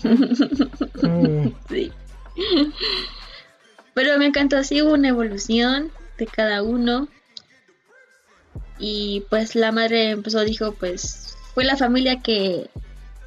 [1.68, 1.92] sí.
[3.94, 7.08] Pero me encantó, así hubo una evolución de cada uno.
[8.78, 12.68] Y pues la madre empezó, dijo, pues fue la familia que,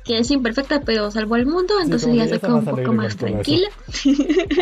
[0.04, 3.70] que es imperfecta, pero salvó al mundo, entonces ya se quedó un poco más tranquila.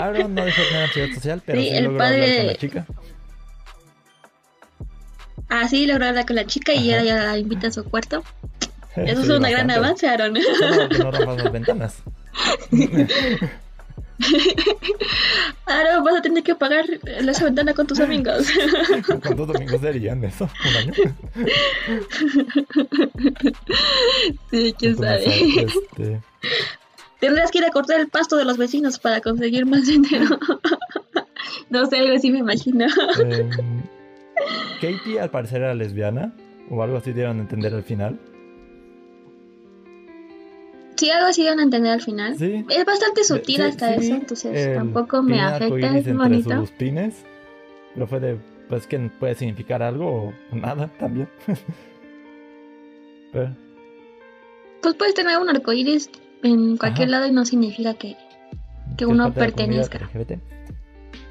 [0.01, 2.37] Aaron no dejó tener ansiedad social, pero sí, el padre...
[2.37, 2.85] con la chica.
[5.49, 8.23] Ah, sí, logró hablar con la chica y ella ya la invita a su cuarto.
[8.95, 10.33] Eso es una gran avance, Aaron.
[10.33, 10.39] No,
[10.89, 11.97] que no rompas las ventanas.
[15.65, 18.47] Ahora vas a tener que pagar la ventana con tus amigos.
[19.05, 20.49] ¿Cuántos amigos serían eso?
[20.65, 20.93] ¿Un año?
[24.51, 25.25] Sí, quién sabe.
[25.25, 26.21] Este...
[27.19, 30.39] Tendrás que ir a cortar el pasto de los vecinos para conseguir más dinero.
[31.69, 32.85] no sé, algo así me imagino.
[33.19, 33.49] Em,
[34.81, 36.33] Katie al parecer era lesbiana
[36.69, 38.19] o algo así dieron a entender al final.
[40.95, 42.33] Sí, algo así van a entender al final.
[42.33, 45.97] Es bastante sutil hasta eso, entonces tampoco me afecta.
[45.97, 46.55] Es bonito.
[46.55, 47.25] Sus pines.
[47.95, 48.37] Lo fue de,
[48.69, 51.29] pues que puede significar algo o nada también.
[54.81, 56.09] Pues puedes tener un arcoíris
[56.41, 58.15] en cualquier lado y no significa que,
[58.95, 60.09] que uno pertenezca.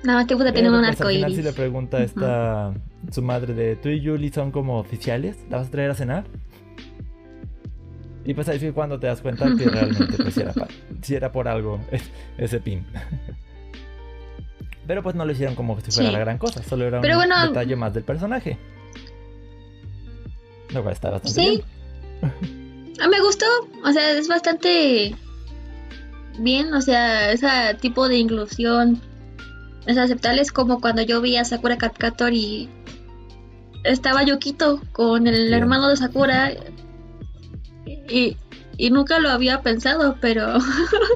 [0.05, 0.85] Nada más te gusta tener un.
[0.85, 2.75] Al final si le pregunta esta
[3.11, 6.25] su madre de tú y Julie son como oficiales, ¿la vas a traer a cenar?
[8.27, 10.53] Y pues ahí sí cuando te das cuenta que realmente pues, era,
[11.03, 11.81] si era por algo
[12.39, 12.87] ese pin.
[14.87, 17.77] Pero pues no lo hicieron como si fuera la gran cosa, solo era un detalle
[17.77, 18.59] más del personaje.
[20.71, 21.63] Lo cual está bastante sí.
[22.21, 23.01] bien.
[23.01, 23.47] A me gustó,
[23.83, 25.15] o sea, es bastante
[26.39, 27.49] bien, o sea, ese
[27.81, 29.01] tipo de inclusión
[29.87, 32.69] es aceptable, es como cuando yo vi a Sakura Capcator y
[33.85, 36.53] estaba Yokito con el hermano de Sakura
[38.09, 38.37] y,
[38.77, 40.59] y nunca lo había pensado, pero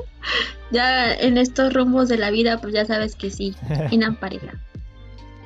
[0.71, 3.55] ya en estos rumbos de la vida, pues ya sabes que sí,
[3.91, 4.61] eran pareja.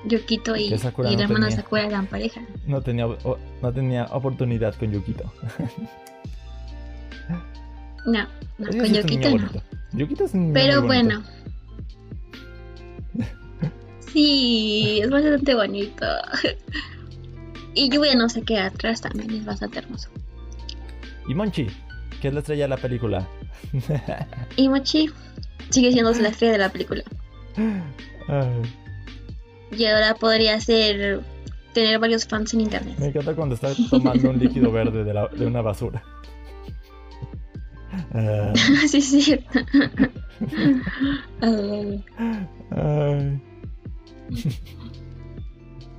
[0.05, 2.41] Yukito y, y la hermana Sakura eran pareja.
[2.67, 5.33] No tenía, no tenía oportunidad con Yukito.
[8.07, 8.27] no,
[8.59, 9.49] no con Yukito no.
[9.93, 11.23] Yukito es Pero bueno.
[14.13, 16.07] Sí, es bastante bonito.
[17.75, 20.09] y Lluvia no se queda atrás también, es bastante hermoso.
[21.29, 21.69] Y Monchi,
[22.23, 23.29] ¿Qué es la estrella de la película?
[24.57, 25.11] y Mochi
[25.71, 27.03] sigue siendo la estrella de la película.
[29.77, 31.21] Y ahora podría ser
[31.75, 32.97] tener varios fans en internet.
[33.01, 36.05] Me encanta cuando está tomando un líquido verde de, la, de una basura.
[38.15, 38.57] Uh...
[38.87, 39.41] sí, sí.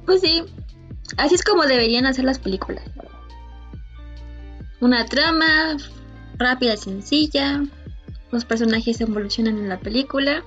[0.05, 0.43] Pues sí,
[1.15, 2.83] así es como deberían hacer las películas.
[4.81, 5.77] Una trama
[6.37, 7.63] rápida, sencilla.
[8.29, 10.43] Los personajes evolucionan en la película.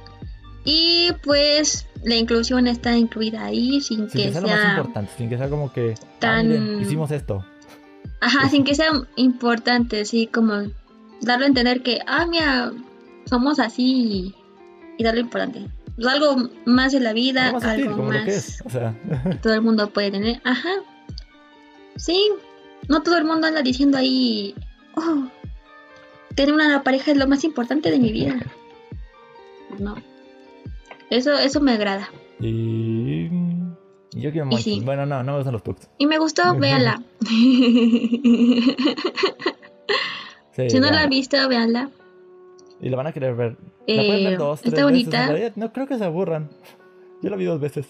[0.63, 5.39] Y pues la inclusión está incluida ahí sin, que, sea, lo más importante, sin que
[5.39, 7.45] sea como que ah, tan hicimos esto.
[8.21, 10.65] Ajá, sin que sea importante, sí, como
[11.23, 12.73] darle a entender que, ah, mira,
[13.27, 14.35] somos así
[14.99, 15.69] y, darle importante.
[15.97, 18.63] Pues algo más de la vida, algo más.
[18.65, 18.95] O sea.
[19.43, 20.41] todo el mundo puede tener.
[20.45, 20.71] Ajá.
[21.97, 22.31] Sí,
[22.89, 24.55] no todo el mundo anda diciendo ahí,
[24.95, 25.27] oh,
[26.35, 28.39] tener una pareja es lo más importante de mi vida.
[29.79, 29.95] No.
[31.11, 32.09] Eso, eso me agrada.
[32.41, 33.29] Y.
[34.13, 34.81] Yo quiero Monkey.
[34.81, 35.91] Bueno, no, no me gustan los pugs.
[35.99, 37.03] Y me gustó, véanla.
[40.57, 41.91] si no la han visto, véanla.
[42.81, 43.59] Y la van a querer ver.
[43.87, 45.31] La pueden ver eh, dos, tres está bonita.
[45.55, 46.49] No creo que se aburran.
[47.23, 47.87] Yo la vi dos veces.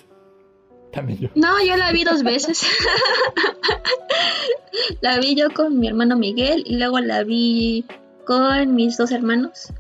[0.92, 1.28] También yo.
[1.34, 2.66] No, yo la vi dos veces.
[5.00, 7.84] la vi yo con mi hermano Miguel y luego la vi
[8.24, 9.72] con mis dos hermanos.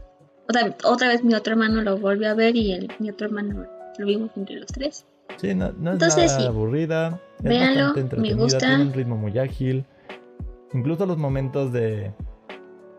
[0.48, 3.26] O sea, otra vez mi otro hermano lo volvió a ver y el, mi otro
[3.26, 3.66] hermano
[3.98, 5.06] lo vimos entre los tres.
[5.36, 7.20] Sí, no, no es nada aburrida.
[7.40, 8.58] Véanlo, me gusta.
[8.58, 9.84] Tiene un ritmo muy ágil.
[10.72, 12.12] Incluso los momentos de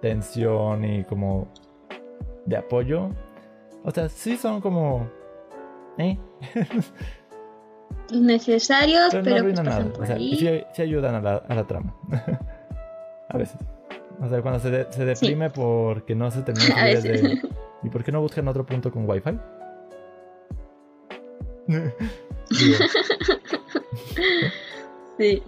[0.02, 1.52] tensión y como
[2.48, 3.12] de apoyo.
[3.84, 5.08] O sea, sí son como...
[5.98, 6.18] ¿Eh?
[8.12, 11.96] Necesarios, pero, no pues o sea, sí, ayudan a la, a la trama.
[13.30, 13.58] a veces.
[14.22, 17.42] O sea, cuando se, se deprime porque no se termina de...
[17.84, 19.38] ¿Y por qué no buscan otro punto con wifi?
[25.18, 25.44] sí.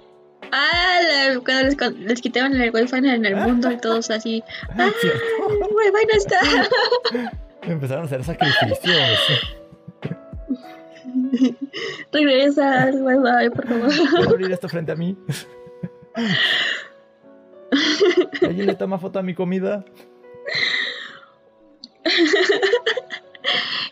[0.51, 0.99] Ah,
[1.43, 4.43] cuando les, les, quitaban el wifi en el mundo y todos así.
[4.77, 4.89] ¡Ah!
[5.03, 5.11] El
[5.51, 6.39] wifi no está.
[7.61, 9.19] Empezaron a hacer sacrificios.
[12.11, 13.89] Regresa al wifi, por favor.
[14.11, 15.17] ¿Puedo abrir esto frente a mí?
[18.41, 19.85] ¿Alguien le toma foto a mi comida?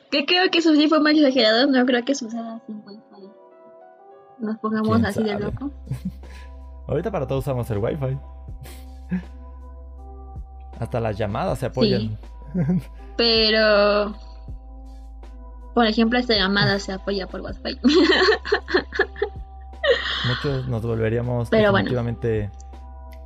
[0.10, 1.68] que creo que eso sí fue más exagerado.
[1.68, 3.30] No creo que suceda sin wifi.
[4.40, 5.72] Nos pongamos así de loco.
[6.88, 8.18] Ahorita para todos usamos el wifi.
[10.80, 12.18] Hasta las llamadas se apoyan.
[13.18, 14.14] Pero.
[15.74, 17.78] Por ejemplo, esta llamada se apoya por wifi.
[20.28, 22.52] Muchos nos volveríamos definitivamente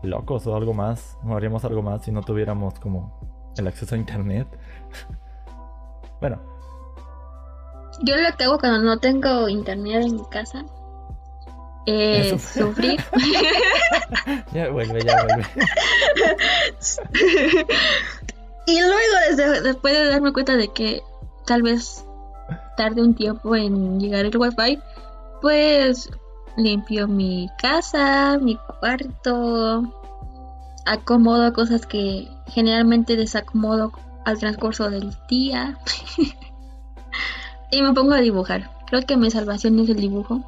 [0.03, 1.17] locos o algo más.
[1.29, 3.19] Haríamos algo más si no tuviéramos como
[3.57, 4.47] el acceso a internet.
[6.19, 6.41] bueno.
[8.03, 10.65] Yo lo que hago cuando no tengo internet en mi casa
[11.85, 12.99] es sufrir.
[14.53, 15.45] ya vuelve, ya vuelve.
[18.67, 21.03] y luego, después de darme cuenta de que
[21.45, 22.05] tal vez
[22.77, 24.79] tarde un tiempo en llegar el wifi,
[25.41, 26.09] pues
[26.57, 29.83] limpio mi casa, mi cuarto,
[30.85, 33.91] acomodo cosas que generalmente desacomodo
[34.25, 35.77] al transcurso del día
[37.71, 38.69] y me pongo a dibujar.
[38.87, 40.43] Creo que mi salvación es el dibujo.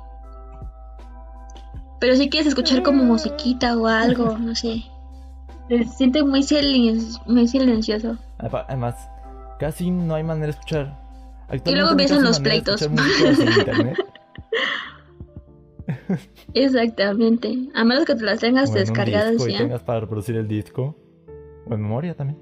[2.03, 4.83] Pero si quieres escuchar como musiquita o algo, no sé.
[5.69, 6.45] Se siente muy,
[7.27, 8.17] muy silencioso.
[8.39, 9.09] Además,
[9.57, 10.99] casi no hay manera de escuchar.
[11.63, 12.81] Y luego empiezan los pleitos.
[16.53, 17.69] Exactamente.
[17.73, 19.51] A menos que te las tengas descargadas ya.
[19.51, 20.97] Y tengas para reproducir el disco.
[21.69, 22.37] O en memoria también.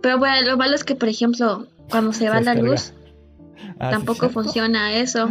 [0.00, 2.92] Pero bueno, lo malo es que, por ejemplo, cuando se, va la luz,
[3.80, 5.28] ah, tampoco funciona eso.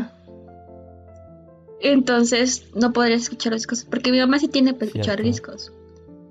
[1.83, 3.83] Entonces no podrías escuchar los discos.
[3.83, 5.73] Porque mi mamá sí tiene para escuchar discos.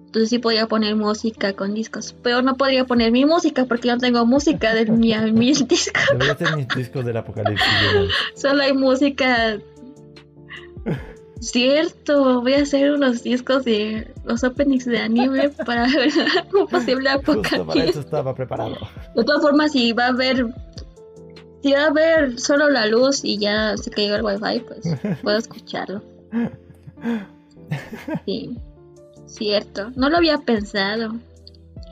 [0.07, 2.15] Entonces sí podía poner música con discos.
[2.23, 6.03] Pero no podría poner mi música porque yo no tengo música de mi, mis discos.
[6.19, 7.67] Debería mis discos del apocalipsis.
[8.35, 9.59] Solo hay música.
[11.41, 15.87] Cierto, voy a hacer unos discos de los openings de anime para
[16.55, 17.59] un posible apocalipsis.
[17.59, 18.77] Justo para eso estaba preparado.
[19.15, 20.47] De todas formas, si va a haber
[21.63, 24.81] si va a haber solo la luz y ya se cayó el wifi, pues
[25.23, 26.03] puedo escucharlo.
[28.27, 28.57] Sí.
[29.27, 31.15] Cierto, no lo había pensado.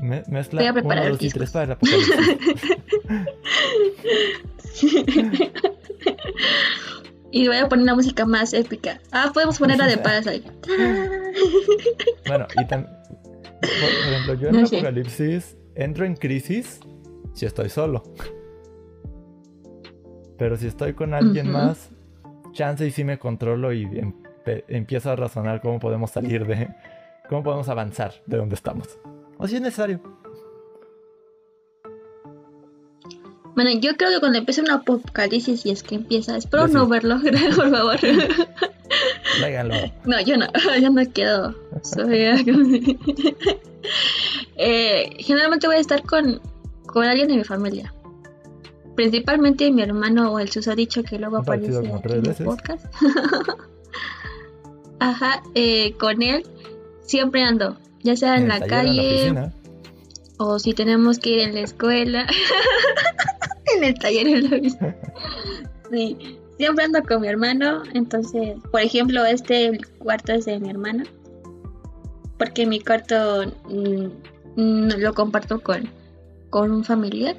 [0.03, 0.23] Me,
[0.53, 2.17] Voy a preparar uno, dos y tres para el apocalipsis.
[7.33, 9.01] Y voy a poner la música más épica.
[9.13, 10.51] Ah, podemos poner la de Parasite.
[12.27, 12.93] Bueno, y también.
[13.61, 16.81] Por, por ejemplo, yo en No el apocalipsis entro en crisis
[17.35, 18.03] si estoy solo.
[20.41, 21.91] Pero si estoy con alguien más,
[22.53, 26.69] chance y sí me controlo y empe- empiezo a razonar cómo podemos salir de.
[27.29, 28.99] cómo podemos avanzar de donde estamos.
[29.37, 30.01] O si es necesario.
[33.55, 37.19] Bueno, yo creo que cuando empiece un apocalipsis, y es que empieza, espero no verlo,
[37.57, 37.97] por favor.
[40.07, 40.47] No, yo no,
[40.81, 41.55] yo no quiero.
[41.83, 42.19] Soy
[44.57, 46.41] Eh, generalmente voy a estar con,
[46.87, 47.93] con alguien de mi familia.
[49.01, 52.85] Principalmente mi hermano o el susodicho que luego aparece aquí en el podcast.
[54.99, 56.45] Ajá, eh, con él
[57.01, 59.53] siempre ando, ya sea en, la en calle
[60.37, 62.27] o si tenemos que ir en la escuela,
[63.75, 64.97] en el taller en la oficina.
[65.91, 71.05] Sí, siempre ando con mi hermano, entonces, por ejemplo, este cuarto es de mi hermana,
[72.37, 74.09] porque mi cuarto mm,
[74.57, 75.89] mm, lo comparto con,
[76.51, 77.39] con un familiar.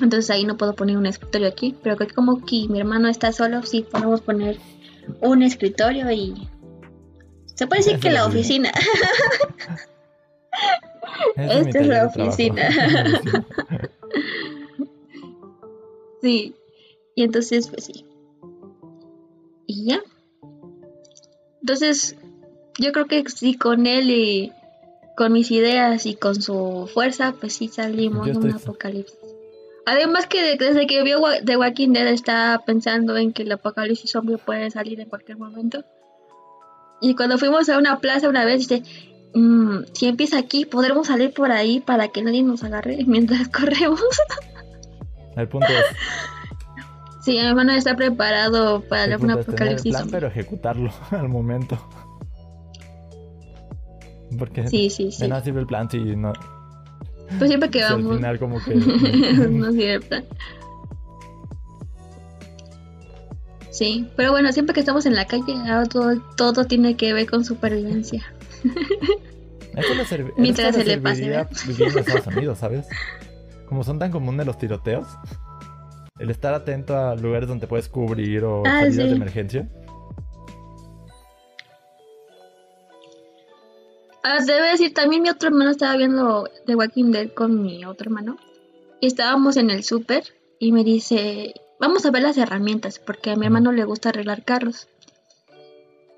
[0.00, 3.08] Entonces ahí no puedo poner un escritorio aquí, pero creo que como que mi hermano
[3.08, 4.58] está solo, sí podemos poner
[5.20, 6.48] un escritorio y
[7.54, 8.70] se puede decir que la oficina.
[11.36, 12.70] Esta es la oficina.
[16.22, 16.54] Sí.
[17.16, 18.04] Y entonces, pues sí.
[19.66, 20.00] Y ya.
[21.60, 22.14] Entonces,
[22.78, 24.52] yo creo que sí, con él y
[25.16, 29.17] con mis ideas y con su fuerza, pues sí salimos de un apocalipsis.
[29.90, 34.10] Además que de- desde que vio The Walking Dead está pensando en que el apocalipsis
[34.10, 35.82] zombie puede salir en cualquier momento.
[37.00, 38.82] Y cuando fuimos a una plaza una vez, dice,
[39.34, 44.00] "Mm, si empieza aquí, podremos salir por ahí para que nadie nos agarre mientras corremos.
[45.36, 45.84] El punto es,
[47.22, 49.94] Sí, mi hermano está preparado para el un apocalipsis.
[49.94, 51.78] plan, pero ejecutarlo al momento.
[54.38, 55.26] Porque Sí, sí, sí.
[55.28, 56.32] nada sirve el plan si no.
[57.36, 58.16] Pues siempre que si al vamos.
[58.16, 58.74] final como que.
[59.50, 60.24] no el plan.
[63.70, 67.30] Sí, pero bueno, siempre que estamos en la calle, ahora todo, todo tiene que ver
[67.30, 68.24] con supervivencia.
[69.76, 72.86] Esto le, Mientras esto se le pase, viviendo en Estados Unidos, ¿sabes?
[73.66, 75.06] Como son tan comunes los tiroteos,
[76.18, 79.10] el estar atento a lugares donde puedes cubrir o Ah, salidas sí.
[79.10, 79.68] de emergencia.
[84.22, 88.06] Ah, debe decir, también mi otro hermano estaba viendo The Walking Dead con mi otro
[88.06, 88.36] hermano.
[89.00, 90.24] Y estábamos en el súper
[90.58, 94.44] y me dice, vamos a ver las herramientas, porque a mi hermano le gusta arreglar
[94.44, 94.88] carros.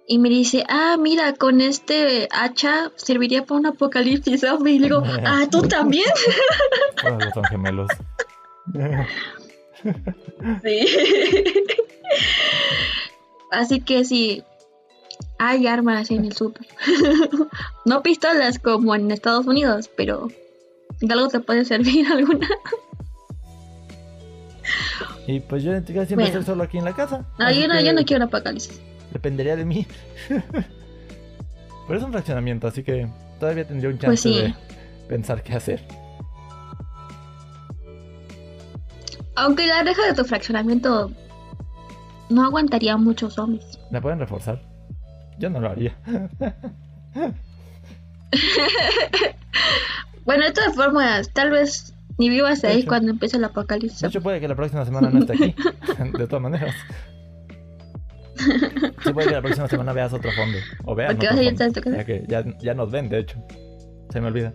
[0.07, 4.73] Y me dice, ah, mira, con este hacha serviría para un apocalipsis zombie.
[4.73, 6.11] Y le digo, ah, ¿tú también?
[7.35, 7.91] Son gemelos.
[10.63, 10.87] Sí.
[13.51, 14.45] Así que sí,
[15.43, 16.67] hay armas en el súper.
[17.87, 20.29] no pistolas como en Estados Unidos, pero
[21.01, 22.47] de algo te puede servir alguna.
[25.27, 26.25] y pues yo siempre Bueno.
[26.29, 27.25] estoy solo aquí en la casa.
[27.39, 28.81] No, yo no, yo no quiero apocalipsis.
[29.13, 29.87] Dependería de mí.
[30.29, 33.09] Pero es un fraccionamiento, así que
[33.41, 34.35] todavía tendría un chance Pues sí.
[34.43, 34.55] de
[35.09, 35.83] pensar qué hacer.
[39.35, 41.11] Aunque la reja de tu fraccionamiento
[42.29, 43.65] no aguantaría muchos zombies.
[43.91, 44.63] ¿La pueden reforzar?
[45.41, 45.97] Yo no lo haría.
[50.25, 52.89] Bueno, de todas formas, tal vez ni vivas ahí hecho.
[52.89, 54.01] cuando empiece el apocalipsis.
[54.03, 55.55] De hecho, puede que la próxima semana no esté aquí.
[56.19, 56.75] De todas maneras.
[58.37, 60.59] Sí, puede que la próxima semana veas otro fondo.
[60.85, 61.97] O vean Porque vas a ir a tu casa.
[61.97, 63.43] Ya que ya, ya nos ven, de hecho.
[64.11, 64.55] Se me olvida.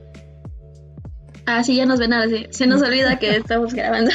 [1.45, 2.47] Ah, sí, ya nos ven ahora sí.
[2.51, 4.11] Se nos olvida que estamos grabando.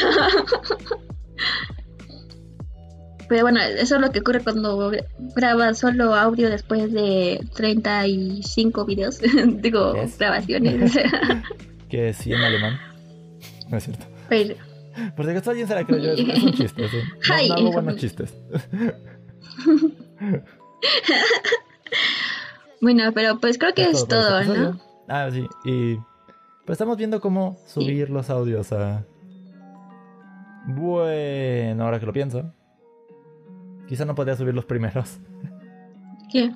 [3.31, 4.91] Pero bueno, eso es lo que ocurre cuando
[5.37, 9.21] grabas solo audio después de 35 videos.
[9.63, 10.19] Digo, Yes.
[10.19, 10.99] grabaciones.
[11.89, 12.81] Que sí en alemán.
[13.69, 14.05] No es cierto.
[14.29, 14.57] Pero,
[15.15, 16.13] Por si acaso alguien se la creyó.
[16.13, 16.89] Es, un chiste.
[16.89, 16.97] sí.
[16.97, 18.35] No, Ay, no hago buenos chistes.
[22.81, 24.43] bueno, pero pues creo que es todo.
[24.43, 24.81] ¿no?
[25.09, 25.47] Ah, sí.
[25.65, 25.97] Y
[26.67, 29.05] pues estamos viendo cómo subir los audios a...
[30.67, 32.53] Bueno, ahora que lo pienso.
[33.91, 35.19] Quizá no podría subir los primeros.
[36.33, 36.53] ¿Qué?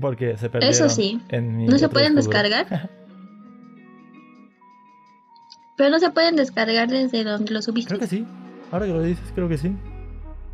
[0.00, 1.20] Porque se perdieron Eso sí.
[1.28, 2.90] en mi ¿No se pueden descargar?
[5.76, 7.88] Pero no se pueden descargar desde donde lo subiste.
[7.88, 8.26] Creo que sí.
[8.70, 9.74] Ahora que lo dices, creo que sí.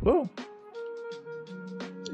[0.03, 0.29] Oh,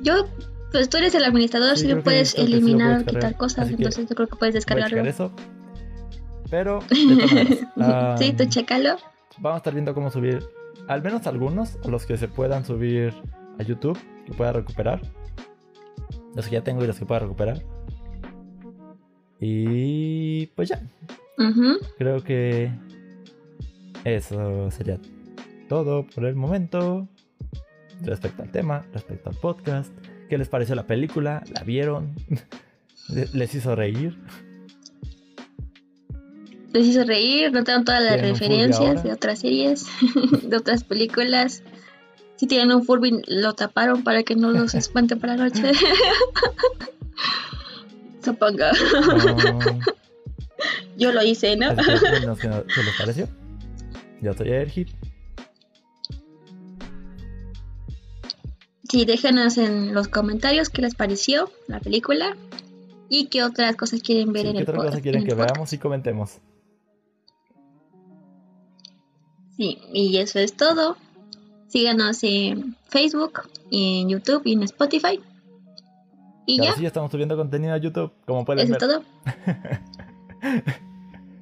[0.02, 0.26] Yo,
[0.72, 3.38] pues tú eres el administrador, Sí, si que- puedes que sí eliminar puedes o quitar
[3.38, 5.04] cosas, Así entonces yo creo que puedes voy a descargarlo.
[5.10, 5.32] eso.
[6.50, 8.96] Pero, de todas maneras, ah, sí, tú chécalo.
[9.38, 10.44] vamos a estar viendo cómo subir
[10.88, 13.14] al menos algunos, los que se puedan subir
[13.60, 15.02] a YouTube, que pueda recuperar.
[16.36, 17.62] Los que ya tengo y los que pueda recuperar.
[19.40, 20.82] Y pues ya.
[21.98, 22.72] Creo que
[24.04, 25.00] eso sería
[25.70, 27.08] todo por el momento.
[28.02, 29.94] Respecto al tema, respecto al podcast.
[30.30, 31.44] ¿Qué les pareció la película?
[31.54, 32.16] ¿La vieron?
[33.34, 34.18] ¿Les hizo reír?
[36.74, 39.86] Les hizo reír, notaron todas las referencias de otras series,
[40.42, 41.62] de otras películas.
[42.36, 45.72] Si tienen un Furby, lo taparon para que no los espante para la noche.
[48.26, 48.66] Supongo.
[50.98, 51.76] Yo lo hice, ¿no?
[51.76, 53.28] ¿Qué les pareció?
[54.22, 54.90] Yo soy Ergit.
[58.90, 62.36] Sí, déjenos en los comentarios qué les pareció la película
[63.10, 64.66] y qué otras cosas quieren ver en el podcast.
[64.66, 66.40] ¿Qué otras cosas quieren que veamos y comentemos?
[69.64, 70.98] Sí, y eso es todo.
[71.70, 75.22] Síganos en Facebook, en YouTube y en Spotify.
[76.46, 76.74] Y ya.
[76.74, 78.78] Sí, estamos subiendo contenido a YouTube, como pueden ver.
[78.78, 79.04] Eso es todo.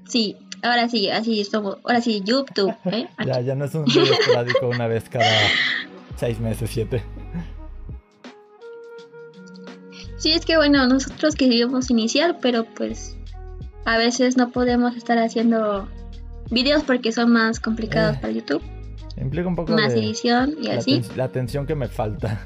[0.08, 1.80] sí, ahora sí, así somos.
[1.84, 2.76] Ahora sí, YouTube.
[2.86, 3.08] ¿eh?
[3.26, 5.26] ya, ya no es un video esporádico una vez cada
[6.16, 7.04] seis meses, siete.
[10.20, 13.18] Sí, es que bueno, nosotros queríamos iniciar, pero pues
[13.86, 15.90] a veces no podemos estar haciendo
[16.52, 18.62] videos porque son más complicados eh, para YouTube.
[19.18, 21.02] Implica un poco más edición y así.
[21.16, 22.46] la atención que me falta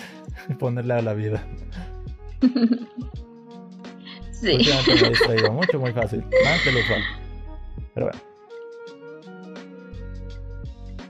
[0.58, 1.46] ponerle a la vida.
[4.32, 4.58] sí.
[4.58, 6.24] Me mucho, muy fácil.
[6.44, 7.02] Más que lo usual.
[7.94, 8.20] Pero bueno.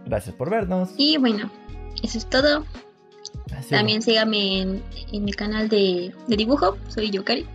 [0.06, 0.90] Gracias por vernos.
[0.96, 1.50] Y bueno,
[2.02, 2.64] eso es todo.
[3.70, 7.46] También síganme en, mi canal de, dibujo, soy Yukari.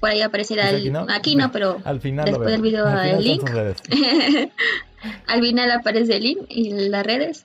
[0.00, 3.50] Por ahí aparecerá el, aquí, no, pero al final después del video el link.
[5.26, 7.44] al final aparece el link y las redes.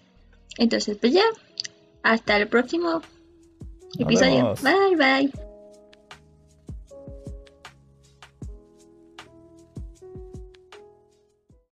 [0.57, 1.23] Entonces, pues ya,
[2.03, 3.01] hasta el próximo
[3.97, 4.53] episodio.
[4.61, 5.52] Bye, bye.